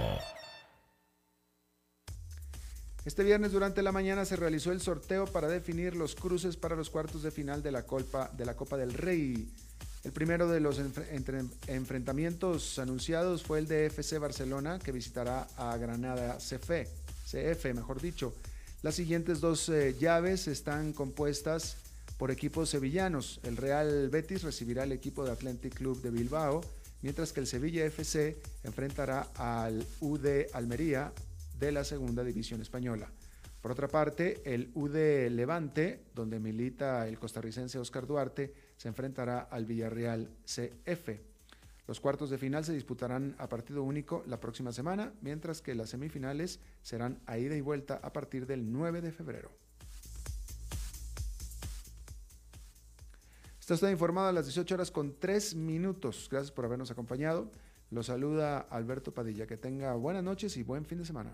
[3.06, 6.90] Este viernes durante la mañana se realizó el sorteo para definir los cruces para los
[6.90, 9.52] cuartos de final de la Copa, de la Copa del Rey.
[10.04, 10.82] El primero de los
[11.68, 16.72] enfrentamientos anunciados fue el de FC Barcelona, que visitará a Granada CF,
[17.24, 18.34] CF mejor dicho.
[18.82, 21.78] Las siguientes dos eh, llaves están compuestas
[22.18, 23.40] por equipos sevillanos.
[23.44, 26.62] El Real Betis recibirá al equipo de Athletic Club de Bilbao,
[27.02, 31.14] mientras que el Sevilla FC enfrentará al UD Almería
[31.60, 33.10] de la Segunda División Española.
[33.62, 39.66] Por otra parte, el UD Levante, donde milita el costarricense Oscar Duarte, se enfrentará al
[39.66, 41.10] Villarreal CF.
[41.88, 45.90] Los cuartos de final se disputarán a partido único la próxima semana, mientras que las
[45.90, 49.67] semifinales serán a ida y vuelta a partir del 9 de febrero.
[53.68, 56.30] Está usted informado a las 18 horas con 3 minutos.
[56.32, 57.52] Gracias por habernos acompañado.
[57.92, 59.46] Lo saluda Alberto Padilla.
[59.46, 61.34] Que tenga buenas noches y buen fin de semana.